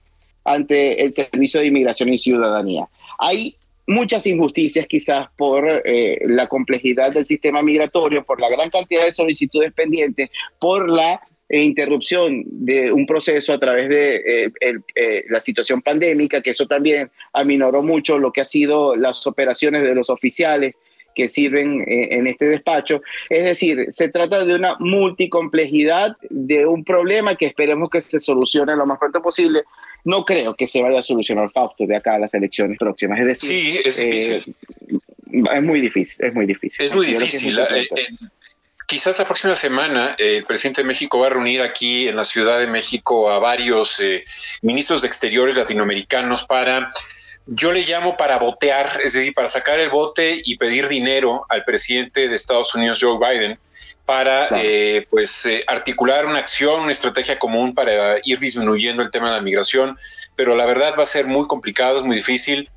ante 0.45 1.03
el 1.03 1.13
Servicio 1.13 1.61
de 1.61 1.67
Inmigración 1.67 2.11
y 2.11 2.19
Ciudadanía. 2.19 2.89
Hay 3.19 3.57
muchas 3.89 4.27
injusticias 4.27 4.87
quizás 4.87 5.29
por 5.37 5.67
eh, 5.85 6.19
la 6.27 6.47
complejidad 6.47 7.11
del 7.13 7.25
sistema 7.25 7.63
migratorio, 7.63 8.25
por 8.25 8.39
la 8.39 8.51
gran 8.51 8.71
cantidad 8.71 9.05
de 9.05 9.13
solicitudes 9.13 9.73
pendientes, 9.73 10.29
por 10.61 10.91
la 10.91 11.23
eh, 11.49 11.63
interrupción 11.63 12.45
de 12.47 12.93
un 12.93 13.07
proceso 13.07 13.55
a 13.55 13.59
través 13.59 13.89
de 13.89 14.53
eh, 14.61 15.25
la 15.31 15.41
situación 15.41 15.81
pandémica, 15.81 16.43
que 16.43 16.51
eso 16.51 16.67
también 16.67 17.11
aminoró 17.33 17.83
mucho 17.83 18.19
lo 18.19 18.31
que 18.31 18.43
ha 18.43 18.45
sido 18.45 18.95
las 18.95 19.27
operaciones 19.27 19.83
de 19.83 19.95
los 19.95 20.11
oficiales 20.11 20.75
que 21.15 21.27
sirven 21.27 21.83
en 21.89 22.29
este 22.29 22.45
despacho. 22.45 23.03
Es 23.29 23.43
decir, 23.43 23.87
se 23.89 24.09
trata 24.09 24.45
de 24.45 24.55
una 24.55 24.77
multicomplejidad 24.79 26.17
de 26.31 26.65
un 26.65 26.85
problema 26.85 27.35
que 27.35 27.47
esperemos 27.47 27.91
que 27.91 28.01
se 28.01 28.21
solucione 28.21 28.77
lo 28.77 28.87
más 28.87 29.01
pronto 29.01 29.21
posible, 29.21 29.65
no 30.09 30.25
creo 30.25 30.57
que 30.57 30.67
se 30.67 30.81
vaya 30.81 31.01
a 31.01 31.03
solucionar 31.03 31.51
Fausto 31.53 31.87
de 31.87 31.95
acá 31.95 32.15
a 32.15 32.19
las 32.19 32.33
elecciones 32.33 32.79
próximas. 32.79 33.21
Es 33.21 33.27
decir, 33.27 33.51
sí, 33.51 33.81
es, 33.85 33.99
eh, 33.99 34.43
es 35.53 35.63
muy 35.63 35.83
difícil, 35.83 36.17
es 36.25 36.33
muy 36.33 36.47
difícil. 36.47 36.87
Es 36.87 36.95
muy 36.95 37.05
difícil. 37.05 37.59
Eh, 37.59 37.87
eh, 37.95 38.07
quizás 38.87 39.19
la 39.19 39.27
próxima 39.27 39.55
semana 39.55 40.17
el 40.19 40.45
presidente 40.45 40.81
de 40.81 40.89
México 40.89 41.19
va 41.19 41.27
a 41.27 41.31
reunir 41.31 41.61
aquí 41.61 42.09
en 42.09 42.17
la 42.17 42.25
Ciudad 42.25 42.59
de 42.59 42.67
México 42.67 43.31
a 43.31 43.39
varios 43.39 44.01
ministros 44.63 45.03
de 45.03 45.09
exteriores 45.09 45.57
latinoamericanos 45.57 46.43
para 46.45 46.91
yo 47.45 47.71
le 47.71 47.83
llamo 47.83 48.17
para 48.17 48.39
botear, 48.39 49.01
es 49.05 49.13
decir, 49.13 49.35
para 49.35 49.49
sacar 49.49 49.79
el 49.79 49.91
bote 49.91 50.41
y 50.43 50.57
pedir 50.57 50.89
dinero 50.89 51.45
al 51.51 51.65
presidente 51.65 52.29
de 52.29 52.35
Estados 52.35 52.75
Unidos, 52.75 52.99
Joe 53.01 53.19
Biden, 53.19 53.59
para 54.09 54.49
eh, 54.63 55.07
pues 55.11 55.45
eh, 55.45 55.63
articular 55.67 56.25
una 56.25 56.39
acción, 56.39 56.81
una 56.81 56.93
estrategia 56.93 57.39
común 57.39 57.75
para 57.75 58.17
ir 58.25 58.39
disminuyendo 58.39 59.03
el 59.03 59.11
tema 59.11 59.29
de 59.29 59.35
la 59.35 59.43
migración, 59.43 59.99
pero 60.35 60.57
la 60.57 60.65
verdad 60.65 60.95
va 60.97 61.03
a 61.03 61.05
ser 61.05 61.27
muy 61.27 61.47
complicado, 61.47 61.99
es 61.99 62.05
muy 62.05 62.17
difícil. 62.17 62.71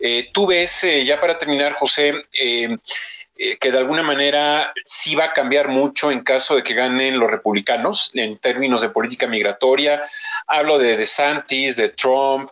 Eh, 0.00 0.28
tú 0.32 0.48
ves, 0.48 0.84
ya 1.04 1.20
para 1.20 1.38
terminar, 1.38 1.74
José, 1.74 2.14
que 2.32 3.70
de 3.70 3.78
alguna 3.78 4.02
manera 4.02 4.72
sí 4.82 5.14
va 5.14 5.26
a 5.26 5.32
cambiar 5.32 5.68
mucho 5.68 6.10
en 6.10 6.24
caso 6.24 6.56
de 6.56 6.64
que 6.64 6.74
ganen 6.74 7.20
los 7.20 7.30
republicanos 7.30 8.10
en 8.14 8.36
términos 8.36 8.80
de 8.80 8.88
política 8.88 9.28
migratoria. 9.28 10.02
Hablo 10.48 10.78
de 10.78 10.96
DeSantis, 10.96 11.76
de 11.76 11.90
Trump 11.90 12.50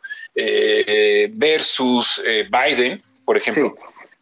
versus 1.33 2.23
Biden, 2.49 3.03
por 3.25 3.37
ejemplo. 3.37 3.75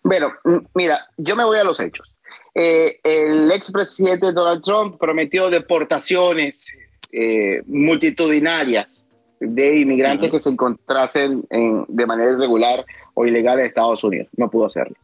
Bueno, 0.02 0.32
mira, 0.72 1.06
yo 1.18 1.36
me 1.36 1.44
voy 1.44 1.58
a 1.58 1.64
los 1.64 1.78
hechos. 1.78 2.11
Eh, 2.54 2.98
el 3.02 3.50
expresidente 3.50 4.32
Donald 4.32 4.62
Trump 4.62 4.98
prometió 4.98 5.48
deportaciones 5.50 6.66
eh, 7.10 7.62
multitudinarias 7.66 9.04
de 9.40 9.80
inmigrantes 9.80 10.30
que 10.30 10.38
se 10.38 10.50
encontrasen 10.50 11.44
de 11.50 12.06
manera 12.06 12.32
irregular 12.32 12.84
o 13.14 13.26
ilegal 13.26 13.58
en 13.58 13.66
Estados 13.66 14.04
Unidos. 14.04 14.28
No 14.36 14.48
pudo 14.50 14.66
hacerlo. 14.66 14.96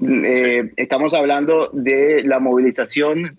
Eh, 0.00 0.70
estamos 0.76 1.12
hablando 1.12 1.70
de 1.72 2.22
la 2.24 2.38
movilización 2.38 3.36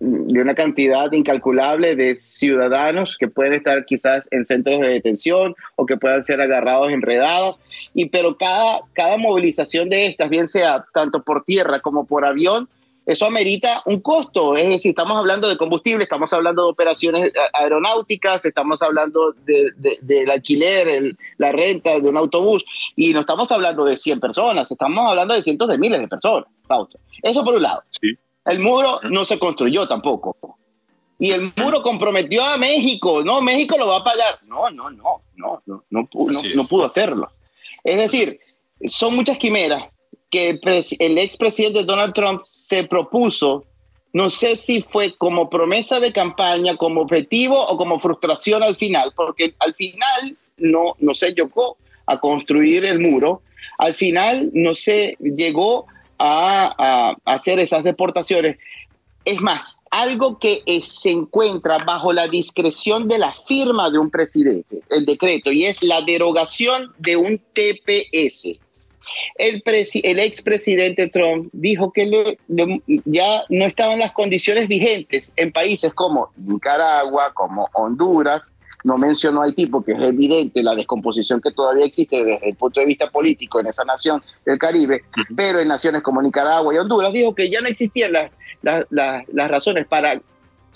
de 0.00 0.40
una 0.40 0.54
cantidad 0.54 1.10
incalculable 1.12 1.96
de 1.96 2.16
ciudadanos 2.16 3.16
que 3.18 3.26
pueden 3.26 3.54
estar 3.54 3.84
quizás 3.84 4.28
en 4.30 4.44
centros 4.44 4.80
de 4.80 4.88
detención 4.88 5.56
o 5.76 5.86
que 5.86 5.96
puedan 5.96 6.22
ser 6.22 6.40
agarrados 6.40 6.90
en 6.90 7.02
redadas, 7.02 7.60
y 7.94 8.06
pero 8.06 8.36
cada, 8.36 8.80
cada 8.92 9.18
movilización 9.18 9.88
de 9.88 10.06
estas, 10.06 10.28
bien 10.28 10.46
sea 10.46 10.84
tanto 10.94 11.22
por 11.22 11.44
tierra 11.44 11.80
como 11.80 12.06
por 12.06 12.24
avión, 12.24 12.68
eso 13.06 13.24
amerita 13.24 13.82
un 13.86 14.00
costo, 14.00 14.54
es 14.54 14.68
decir, 14.68 14.90
estamos 14.90 15.16
hablando 15.16 15.48
de 15.48 15.56
combustible, 15.56 16.02
estamos 16.04 16.30
hablando 16.34 16.64
de 16.64 16.70
operaciones 16.70 17.32
aeronáuticas, 17.54 18.44
estamos 18.44 18.82
hablando 18.82 19.32
del 19.46 19.74
de, 20.02 20.30
alquiler, 20.30 21.16
la 21.38 21.50
renta 21.50 21.98
de 21.98 22.06
un 22.06 22.18
autobús, 22.18 22.66
y 22.96 23.14
no 23.14 23.20
estamos 23.20 23.50
hablando 23.50 23.86
de 23.86 23.96
100 23.96 24.20
personas, 24.20 24.70
estamos 24.70 25.08
hablando 25.08 25.32
de 25.32 25.40
cientos 25.40 25.70
de 25.70 25.78
miles 25.78 26.00
de 26.00 26.06
personas, 26.06 26.46
Eso 27.22 27.42
por 27.42 27.54
un 27.54 27.62
lado. 27.62 27.82
Sí. 27.98 28.14
El 28.44 28.60
muro 28.60 29.00
no 29.10 29.24
se 29.24 29.38
construyó 29.38 29.86
tampoco. 29.86 30.36
Y 31.18 31.32
el 31.32 31.52
muro 31.56 31.82
comprometió 31.82 32.44
a 32.44 32.56
México. 32.56 33.24
No, 33.24 33.40
México 33.40 33.76
lo 33.76 33.88
va 33.88 33.98
a 33.98 34.04
pagar. 34.04 34.38
No, 34.46 34.70
no, 34.70 34.90
no, 34.90 35.22
no, 35.36 35.62
no, 35.66 35.84
no, 35.90 36.06
pudo, 36.06 36.84
hacerlo. 36.84 37.28
Es 37.82 37.96
decir, 37.96 38.38
son 38.86 39.16
muchas 39.16 39.38
quimeras 39.38 39.84
que 40.30 40.60
el, 40.98 41.18
expresidente 41.18 41.84
Donald 41.84 42.14
Trump 42.14 42.42
se 42.44 42.84
propuso, 42.84 43.64
no 44.12 44.30
sé 44.30 44.56
si 44.56 44.82
fue 44.82 45.16
como 45.16 45.50
promesa 45.50 45.98
de 45.98 46.12
campaña, 46.12 46.76
como 46.76 47.00
objetivo 47.00 47.60
o 47.60 47.76
como 47.76 47.98
frustración 47.98 48.62
al 48.62 48.76
final, 48.76 49.12
porque 49.16 49.54
al 49.58 49.74
final 49.74 50.36
no, 50.58 50.94
no 50.98 51.14
se 51.14 51.32
llegó 51.32 51.76
a 52.06 52.18
construir 52.20 52.84
el 52.84 53.00
muro, 53.00 53.42
al 53.78 53.94
final 53.94 54.50
no 54.52 54.74
se 54.74 55.16
llegó 55.20 55.86
a, 56.18 57.14
hacer 57.24 57.58
esas 57.58 57.84
deportaciones. 57.84 58.58
Es 59.24 59.40
más, 59.40 59.78
algo 59.90 60.38
que 60.38 60.62
se 60.84 61.10
encuentra 61.10 61.78
bajo 61.78 62.12
la 62.12 62.28
discreción 62.28 63.08
de 63.08 63.18
la 63.18 63.34
firma 63.46 63.90
de 63.90 63.98
un 63.98 64.10
presidente, 64.10 64.80
el 64.90 65.04
decreto, 65.04 65.52
y 65.52 65.66
es 65.66 65.82
la 65.82 66.00
derogación 66.02 66.92
de 66.98 67.16
un 67.16 67.38
TPS. 67.52 68.58
El, 69.36 69.62
el 69.64 70.18
expresidente 70.18 71.08
Trump 71.08 71.48
dijo 71.52 71.92
que 71.92 72.38
ya 73.04 73.44
no 73.48 73.64
estaban 73.64 73.98
las 73.98 74.12
condiciones 74.12 74.68
vigentes 74.68 75.32
en 75.36 75.52
países 75.52 75.92
como 75.94 76.30
Nicaragua, 76.36 77.32
como 77.34 77.68
Honduras, 77.72 78.52
no 78.88 78.96
mencionó 78.96 79.42
Haití 79.42 79.66
porque 79.66 79.92
es 79.92 80.00
evidente 80.00 80.62
la 80.62 80.74
descomposición 80.74 81.42
que 81.42 81.52
todavía 81.52 81.84
existe 81.84 82.24
desde 82.24 82.48
el 82.48 82.56
punto 82.56 82.80
de 82.80 82.86
vista 82.86 83.10
político 83.10 83.60
en 83.60 83.66
esa 83.66 83.84
nación 83.84 84.22
del 84.46 84.58
Caribe, 84.58 85.04
pero 85.36 85.60
en 85.60 85.68
naciones 85.68 86.00
como 86.00 86.22
Nicaragua 86.22 86.74
y 86.74 86.78
Honduras 86.78 87.12
dijo 87.12 87.34
que 87.34 87.50
ya 87.50 87.60
no 87.60 87.68
existían 87.68 88.12
las, 88.14 88.30
las, 88.62 88.86
las 88.90 89.50
razones 89.50 89.86
para 89.86 90.18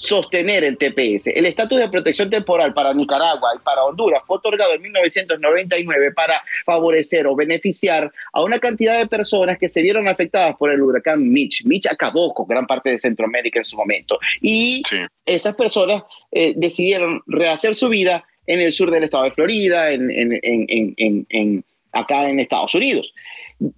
sostener 0.03 0.65
el 0.65 0.77
TPS. 0.77 1.29
El 1.29 1.47
estatus 1.47 1.79
de 1.79 1.89
protección 1.89 2.29
temporal 2.29 2.75
para 2.75 2.93
Nicaragua 2.93 3.53
y 3.55 3.61
para 3.61 3.85
Honduras 3.85 4.21
fue 4.27 4.39
otorgado 4.39 4.75
en 4.75 4.83
1999 4.83 6.13
para 6.13 6.43
favorecer 6.67 7.25
o 7.29 7.37
beneficiar 7.37 8.11
a 8.33 8.43
una 8.43 8.59
cantidad 8.59 8.99
de 8.99 9.07
personas 9.07 9.59
que 9.59 9.69
se 9.69 9.81
vieron 9.81 10.09
afectadas 10.09 10.57
por 10.57 10.73
el 10.73 10.83
huracán 10.83 11.31
Mitch. 11.31 11.65
Mitch 11.67 11.87
acabó 11.87 12.35
con 12.35 12.49
gran 12.49 12.67
parte 12.67 12.91
de 12.91 12.99
Centroamérica 12.99 13.61
en 13.61 13.65
su 13.65 13.77
momento 13.77 14.19
y 14.41 14.83
esas 15.25 15.55
personas 15.55 16.03
eh, 16.33 16.53
decidieron 16.57 17.23
rehacer 17.29 17.77
su 17.77 17.89
vida 17.89 18.25
en 18.49 18.61
el 18.61 18.73
sur 18.73 18.91
del 18.91 19.05
estado 19.05 19.23
de 19.23 19.31
Florida, 19.31 19.93
en, 19.93 20.11
en, 20.11 21.65
acá 21.93 22.25
en 22.25 22.41
Estados 22.41 22.75
Unidos 22.75 23.13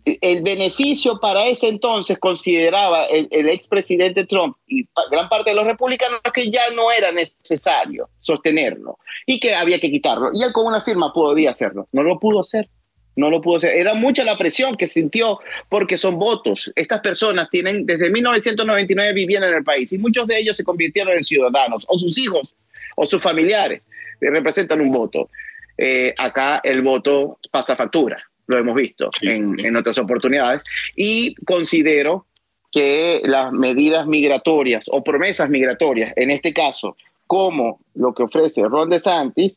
el 0.05 0.42
beneficio 0.42 1.18
para 1.20 1.47
ese 1.47 1.68
entonces 1.68 2.18
consideraba 2.18 3.05
el, 3.07 3.29
el 3.31 3.49
expresidente 3.49 4.27
Trump 4.27 4.57
y 4.66 4.87
gran 5.11 5.29
parte 5.29 5.51
de 5.51 5.57
los 5.57 5.66
republicanos 5.66 6.20
que 6.33 6.51
ya 6.51 6.70
no 6.75 6.90
era 6.90 7.12
necesario 7.12 8.09
sostenerlo 8.18 8.99
y 9.27 9.40
que 9.40 9.55
había 9.55 9.79
que 9.79 9.90
quitarlo. 9.90 10.31
Y 10.33 10.42
él 10.42 10.53
con 10.53 10.66
una 10.66 10.81
firma 10.81 11.12
podía 11.12 11.51
hacerlo. 11.51 11.88
No 11.92 12.03
lo 12.03 12.18
pudo 12.18 12.40
hacer. 12.40 12.68
No 13.16 13.31
lo 13.31 13.40
pudo 13.40 13.59
hacer. 13.59 13.77
Era 13.77 13.94
mucha 13.94 14.25
la 14.25 14.37
presión 14.37 14.77
que 14.77 14.87
sintió 14.87 15.38
porque 15.68 15.97
son 15.97 16.18
votos. 16.18 16.73
Estas 16.75 17.01
personas 17.01 17.49
tienen, 17.51 17.87
desde 17.87 18.11
1999 18.11 19.12
vivían 19.12 19.44
en 19.44 19.55
el 19.55 19.64
país 19.64 19.92
y 19.92 19.99
muchos 19.99 20.27
de 20.27 20.38
ellos 20.38 20.57
se 20.57 20.64
convirtieron 20.64 21.14
en 21.14 21.23
ciudadanos 21.23 21.85
o 21.88 21.99
sus 21.99 22.18
hijos 22.18 22.55
o 22.97 23.07
sus 23.07 23.23
familiares 23.23 23.83
representan 24.20 24.81
un 24.81 24.90
voto. 24.90 25.29
Eh, 25.77 26.14
acá 26.16 26.61
el 26.64 26.83
voto 26.83 27.38
pasa 27.51 27.77
factura 27.77 28.25
lo 28.46 28.59
hemos 28.59 28.74
visto 28.74 29.11
en, 29.22 29.59
en 29.59 29.76
otras 29.76 29.98
oportunidades, 29.98 30.62
y 30.96 31.35
considero 31.46 32.26
que 32.70 33.22
las 33.24 33.52
medidas 33.52 34.07
migratorias 34.07 34.85
o 34.88 35.04
promesas 35.04 35.48
migratorias, 35.48 36.12
en 36.16 36.30
este 36.30 36.52
caso, 36.52 36.96
como 37.26 37.80
lo 37.94 38.12
que 38.12 38.24
ofrece 38.24 38.62
Ron 38.62 38.90
DeSantis, 38.90 39.57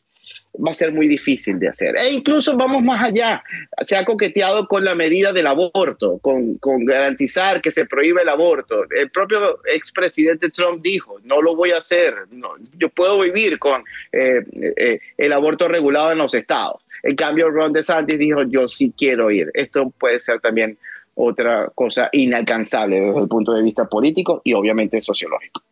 va 0.64 0.72
a 0.72 0.74
ser 0.74 0.92
muy 0.92 1.06
difícil 1.06 1.58
de 1.58 1.68
hacer. 1.68 1.96
E 1.96 2.10
incluso 2.10 2.56
vamos 2.56 2.82
más 2.82 3.04
allá. 3.04 3.42
Se 3.86 3.96
ha 3.96 4.04
coqueteado 4.04 4.66
con 4.66 4.84
la 4.84 4.94
medida 4.94 5.32
del 5.32 5.46
aborto, 5.46 6.18
con, 6.18 6.56
con 6.58 6.84
garantizar 6.84 7.60
que 7.60 7.70
se 7.70 7.86
prohíbe 7.86 8.22
el 8.22 8.28
aborto. 8.28 8.84
El 8.90 9.10
propio 9.10 9.58
expresidente 9.72 10.50
Trump 10.50 10.82
dijo, 10.82 11.18
no 11.22 11.42
lo 11.42 11.54
voy 11.54 11.72
a 11.72 11.78
hacer, 11.78 12.14
no, 12.30 12.50
yo 12.76 12.88
puedo 12.88 13.20
vivir 13.20 13.58
con 13.58 13.84
eh, 14.12 14.42
eh, 14.76 15.00
el 15.16 15.32
aborto 15.32 15.68
regulado 15.68 16.12
en 16.12 16.18
los 16.18 16.34
estados. 16.34 16.82
En 17.02 17.16
cambio, 17.16 17.50
Ron 17.50 17.72
DeSantis 17.72 18.18
dijo, 18.18 18.42
yo 18.42 18.68
sí 18.68 18.92
quiero 18.96 19.30
ir. 19.30 19.50
Esto 19.54 19.90
puede 19.98 20.20
ser 20.20 20.40
también 20.40 20.78
otra 21.14 21.70
cosa 21.74 22.08
inalcanzable 22.12 23.00
desde 23.00 23.20
el 23.20 23.28
punto 23.28 23.52
de 23.52 23.62
vista 23.62 23.86
político 23.86 24.40
y 24.44 24.54
obviamente 24.54 25.00
sociológico. 25.00 25.62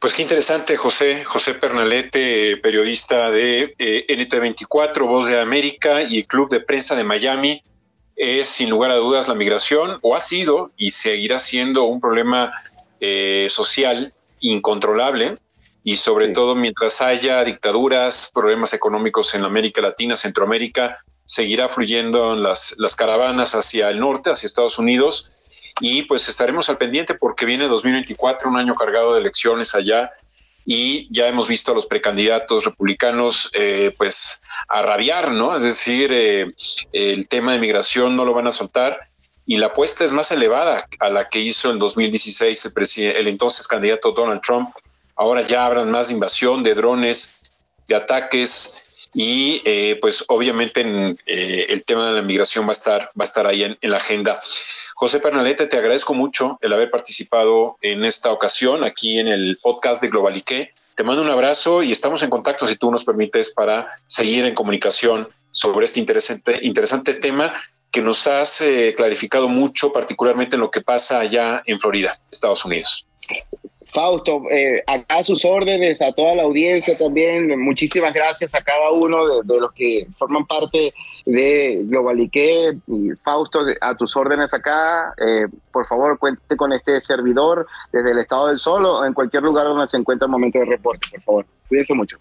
Pues 0.00 0.14
qué 0.14 0.22
interesante, 0.22 0.76
José, 0.76 1.24
José 1.24 1.54
Pernalete, 1.54 2.56
periodista 2.56 3.30
de 3.30 3.74
eh, 3.78 4.04
NT24, 4.08 5.06
Voz 5.06 5.28
de 5.28 5.40
América 5.40 6.02
y 6.02 6.24
Club 6.24 6.50
de 6.50 6.58
Prensa 6.58 6.96
de 6.96 7.04
Miami. 7.04 7.62
Es 8.16 8.48
sin 8.48 8.68
lugar 8.68 8.90
a 8.90 8.96
dudas 8.96 9.28
la 9.28 9.34
migración, 9.34 9.98
o 10.02 10.16
ha 10.16 10.20
sido 10.20 10.72
y 10.76 10.90
seguirá 10.90 11.38
siendo 11.38 11.84
un 11.84 12.00
problema 12.00 12.52
eh, 13.00 13.46
social 13.48 14.12
incontrolable, 14.40 15.38
y 15.84 15.96
sobre 15.96 16.28
todo 16.28 16.54
mientras 16.54 17.00
haya 17.00 17.42
dictaduras, 17.44 18.30
problemas 18.32 18.72
económicos 18.72 19.34
en 19.34 19.44
América 19.44 19.80
Latina, 19.80 20.16
Centroamérica, 20.16 20.98
seguirá 21.24 21.68
fluyendo 21.68 22.36
las, 22.36 22.76
las 22.78 22.94
caravanas 22.94 23.54
hacia 23.54 23.88
el 23.88 23.98
norte, 23.98 24.30
hacia 24.30 24.46
Estados 24.46 24.78
Unidos, 24.78 25.32
y 25.80 26.02
pues 26.02 26.28
estaremos 26.28 26.68
al 26.68 26.78
pendiente 26.78 27.14
porque 27.14 27.46
viene 27.46 27.68
2024, 27.68 28.48
un 28.48 28.58
año 28.58 28.74
cargado 28.74 29.14
de 29.14 29.20
elecciones 29.20 29.74
allá 29.74 30.10
y 30.64 31.12
ya 31.12 31.26
hemos 31.26 31.48
visto 31.48 31.72
a 31.72 31.74
los 31.74 31.86
precandidatos 31.86 32.64
republicanos 32.64 33.50
eh, 33.52 33.92
pues 33.96 34.42
arrabiar, 34.68 35.32
¿no? 35.32 35.56
Es 35.56 35.62
decir, 35.62 36.10
eh, 36.12 36.46
el 36.92 37.28
tema 37.28 37.52
de 37.52 37.58
migración 37.58 38.14
no 38.16 38.24
lo 38.24 38.32
van 38.32 38.46
a 38.46 38.52
soltar 38.52 39.08
y 39.44 39.56
la 39.56 39.68
apuesta 39.68 40.04
es 40.04 40.12
más 40.12 40.30
elevada 40.30 40.86
a 41.00 41.10
la 41.10 41.28
que 41.28 41.40
hizo 41.40 41.70
en 41.70 41.78
2016 41.78 42.64
el, 42.64 43.16
el 43.16 43.28
entonces 43.28 43.66
candidato 43.66 44.12
Donald 44.12 44.40
Trump. 44.40 44.70
Ahora 45.16 45.42
ya 45.42 45.66
habrán 45.66 45.90
más 45.90 46.10
invasión, 46.10 46.62
de 46.62 46.74
drones, 46.74 47.54
de 47.88 47.94
ataques, 47.94 48.82
y 49.14 49.60
eh, 49.64 49.98
pues 50.00 50.24
obviamente 50.28 51.16
eh, 51.26 51.66
el 51.68 51.84
tema 51.84 52.06
de 52.06 52.12
la 52.12 52.22
migración 52.22 52.64
va 52.64 52.70
a 52.70 52.72
estar, 52.72 53.02
va 53.08 53.22
a 53.22 53.24
estar 53.24 53.46
ahí 53.46 53.62
en, 53.62 53.76
la 53.82 53.98
agenda. 53.98 54.40
José 54.94 55.20
Pernalete, 55.20 55.66
te 55.66 55.76
agradezco 55.76 56.14
mucho 56.14 56.58
el 56.62 56.72
haber 56.72 56.90
participado 56.90 57.76
en 57.82 58.04
esta 58.04 58.32
ocasión 58.32 58.86
aquí 58.86 59.18
en 59.18 59.28
el 59.28 59.58
podcast 59.60 60.00
de 60.00 60.08
Globalique. 60.08 60.72
Te 60.94 61.02
mando 61.02 61.22
un 61.22 61.30
abrazo 61.30 61.82
y 61.82 61.92
estamos 61.92 62.22
en 62.22 62.30
contacto 62.30 62.66
si 62.66 62.76
tú 62.76 62.90
nos 62.90 63.04
permites 63.04 63.50
para 63.50 63.88
seguir 64.06 64.46
en 64.46 64.54
comunicación 64.54 65.28
sobre 65.50 65.84
este 65.84 66.00
interesante, 66.00 66.58
interesante 66.62 67.14
tema 67.14 67.52
que 67.90 68.00
nos 68.00 68.26
has 68.26 68.62
eh, 68.62 68.94
clarificado 68.96 69.48
mucho, 69.48 69.92
particularmente 69.92 70.56
en 70.56 70.60
lo 70.60 70.70
que 70.70 70.80
pasa 70.80 71.20
allá 71.20 71.62
en 71.66 71.78
Florida, 71.78 72.18
Estados 72.30 72.64
Unidos. 72.64 73.06
Fausto, 73.92 74.42
eh, 74.50 74.82
acá 74.86 75.18
a 75.18 75.24
sus 75.24 75.44
órdenes, 75.44 76.00
a 76.00 76.12
toda 76.12 76.34
la 76.34 76.44
audiencia 76.44 76.96
también, 76.96 77.60
muchísimas 77.60 78.14
gracias 78.14 78.54
a 78.54 78.62
cada 78.62 78.90
uno 78.90 79.42
de, 79.42 79.60
los 79.60 79.70
que 79.72 80.06
forman 80.18 80.46
parte 80.46 80.94
de 81.26 81.82
Globalique. 81.84 82.78
Fausto, 83.22 83.66
a 83.82 83.94
tus 83.94 84.16
órdenes 84.16 84.54
acá, 84.54 85.12
eh, 85.18 85.46
por 85.70 85.86
favor, 85.86 86.18
cuente 86.18 86.56
con 86.56 86.72
este 86.72 87.02
servidor 87.02 87.66
desde 87.92 88.12
el 88.12 88.18
Estado 88.20 88.48
del 88.48 88.58
Sol 88.58 88.86
o 88.86 89.04
en 89.04 89.12
cualquier 89.12 89.42
lugar 89.42 89.66
donde 89.66 89.86
se 89.86 89.98
encuentre 89.98 90.24
el 90.24 90.32
momento 90.32 90.58
de 90.58 90.64
reporte, 90.64 91.08
por 91.10 91.22
favor. 91.22 91.46
Cuídense 91.68 91.92
mucho. 91.92 92.16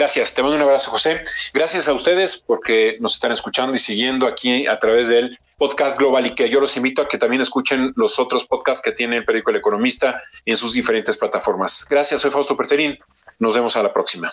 Gracias, 0.00 0.34
te 0.34 0.40
mando 0.40 0.56
un 0.56 0.62
abrazo, 0.62 0.90
José. 0.90 1.22
Gracias 1.52 1.86
a 1.86 1.92
ustedes 1.92 2.42
porque 2.46 2.96
nos 3.00 3.16
están 3.16 3.32
escuchando 3.32 3.74
y 3.74 3.78
siguiendo 3.78 4.26
aquí 4.26 4.66
a 4.66 4.78
través 4.78 5.08
del 5.08 5.38
podcast 5.58 5.98
Global 5.98 6.24
y 6.24 6.34
que 6.34 6.48
yo 6.48 6.58
los 6.58 6.74
invito 6.78 7.02
a 7.02 7.06
que 7.06 7.18
también 7.18 7.42
escuchen 7.42 7.92
los 7.96 8.18
otros 8.18 8.46
podcasts 8.46 8.82
que 8.82 8.92
tiene 8.92 9.18
el 9.18 9.26
periódico 9.26 9.50
El 9.50 9.56
Economista 9.56 10.22
en 10.46 10.56
sus 10.56 10.72
diferentes 10.72 11.18
plataformas. 11.18 11.86
Gracias, 11.86 12.22
soy 12.22 12.30
Fausto 12.30 12.56
Preterín. 12.56 12.98
Nos 13.40 13.54
vemos 13.54 13.76
a 13.76 13.82
la 13.82 13.92
próxima. 13.92 14.32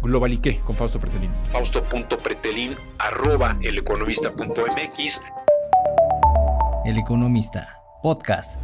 Globalique 0.00 0.62
con 0.64 0.74
Fausto 0.74 0.98
Pretelín. 0.98 1.30
Fausto.pretelín 1.52 2.78
arroba 2.96 3.58
eleconomista.mx. 3.60 5.20
El 6.86 6.96
Economista, 6.96 7.78
podcast. 8.02 8.58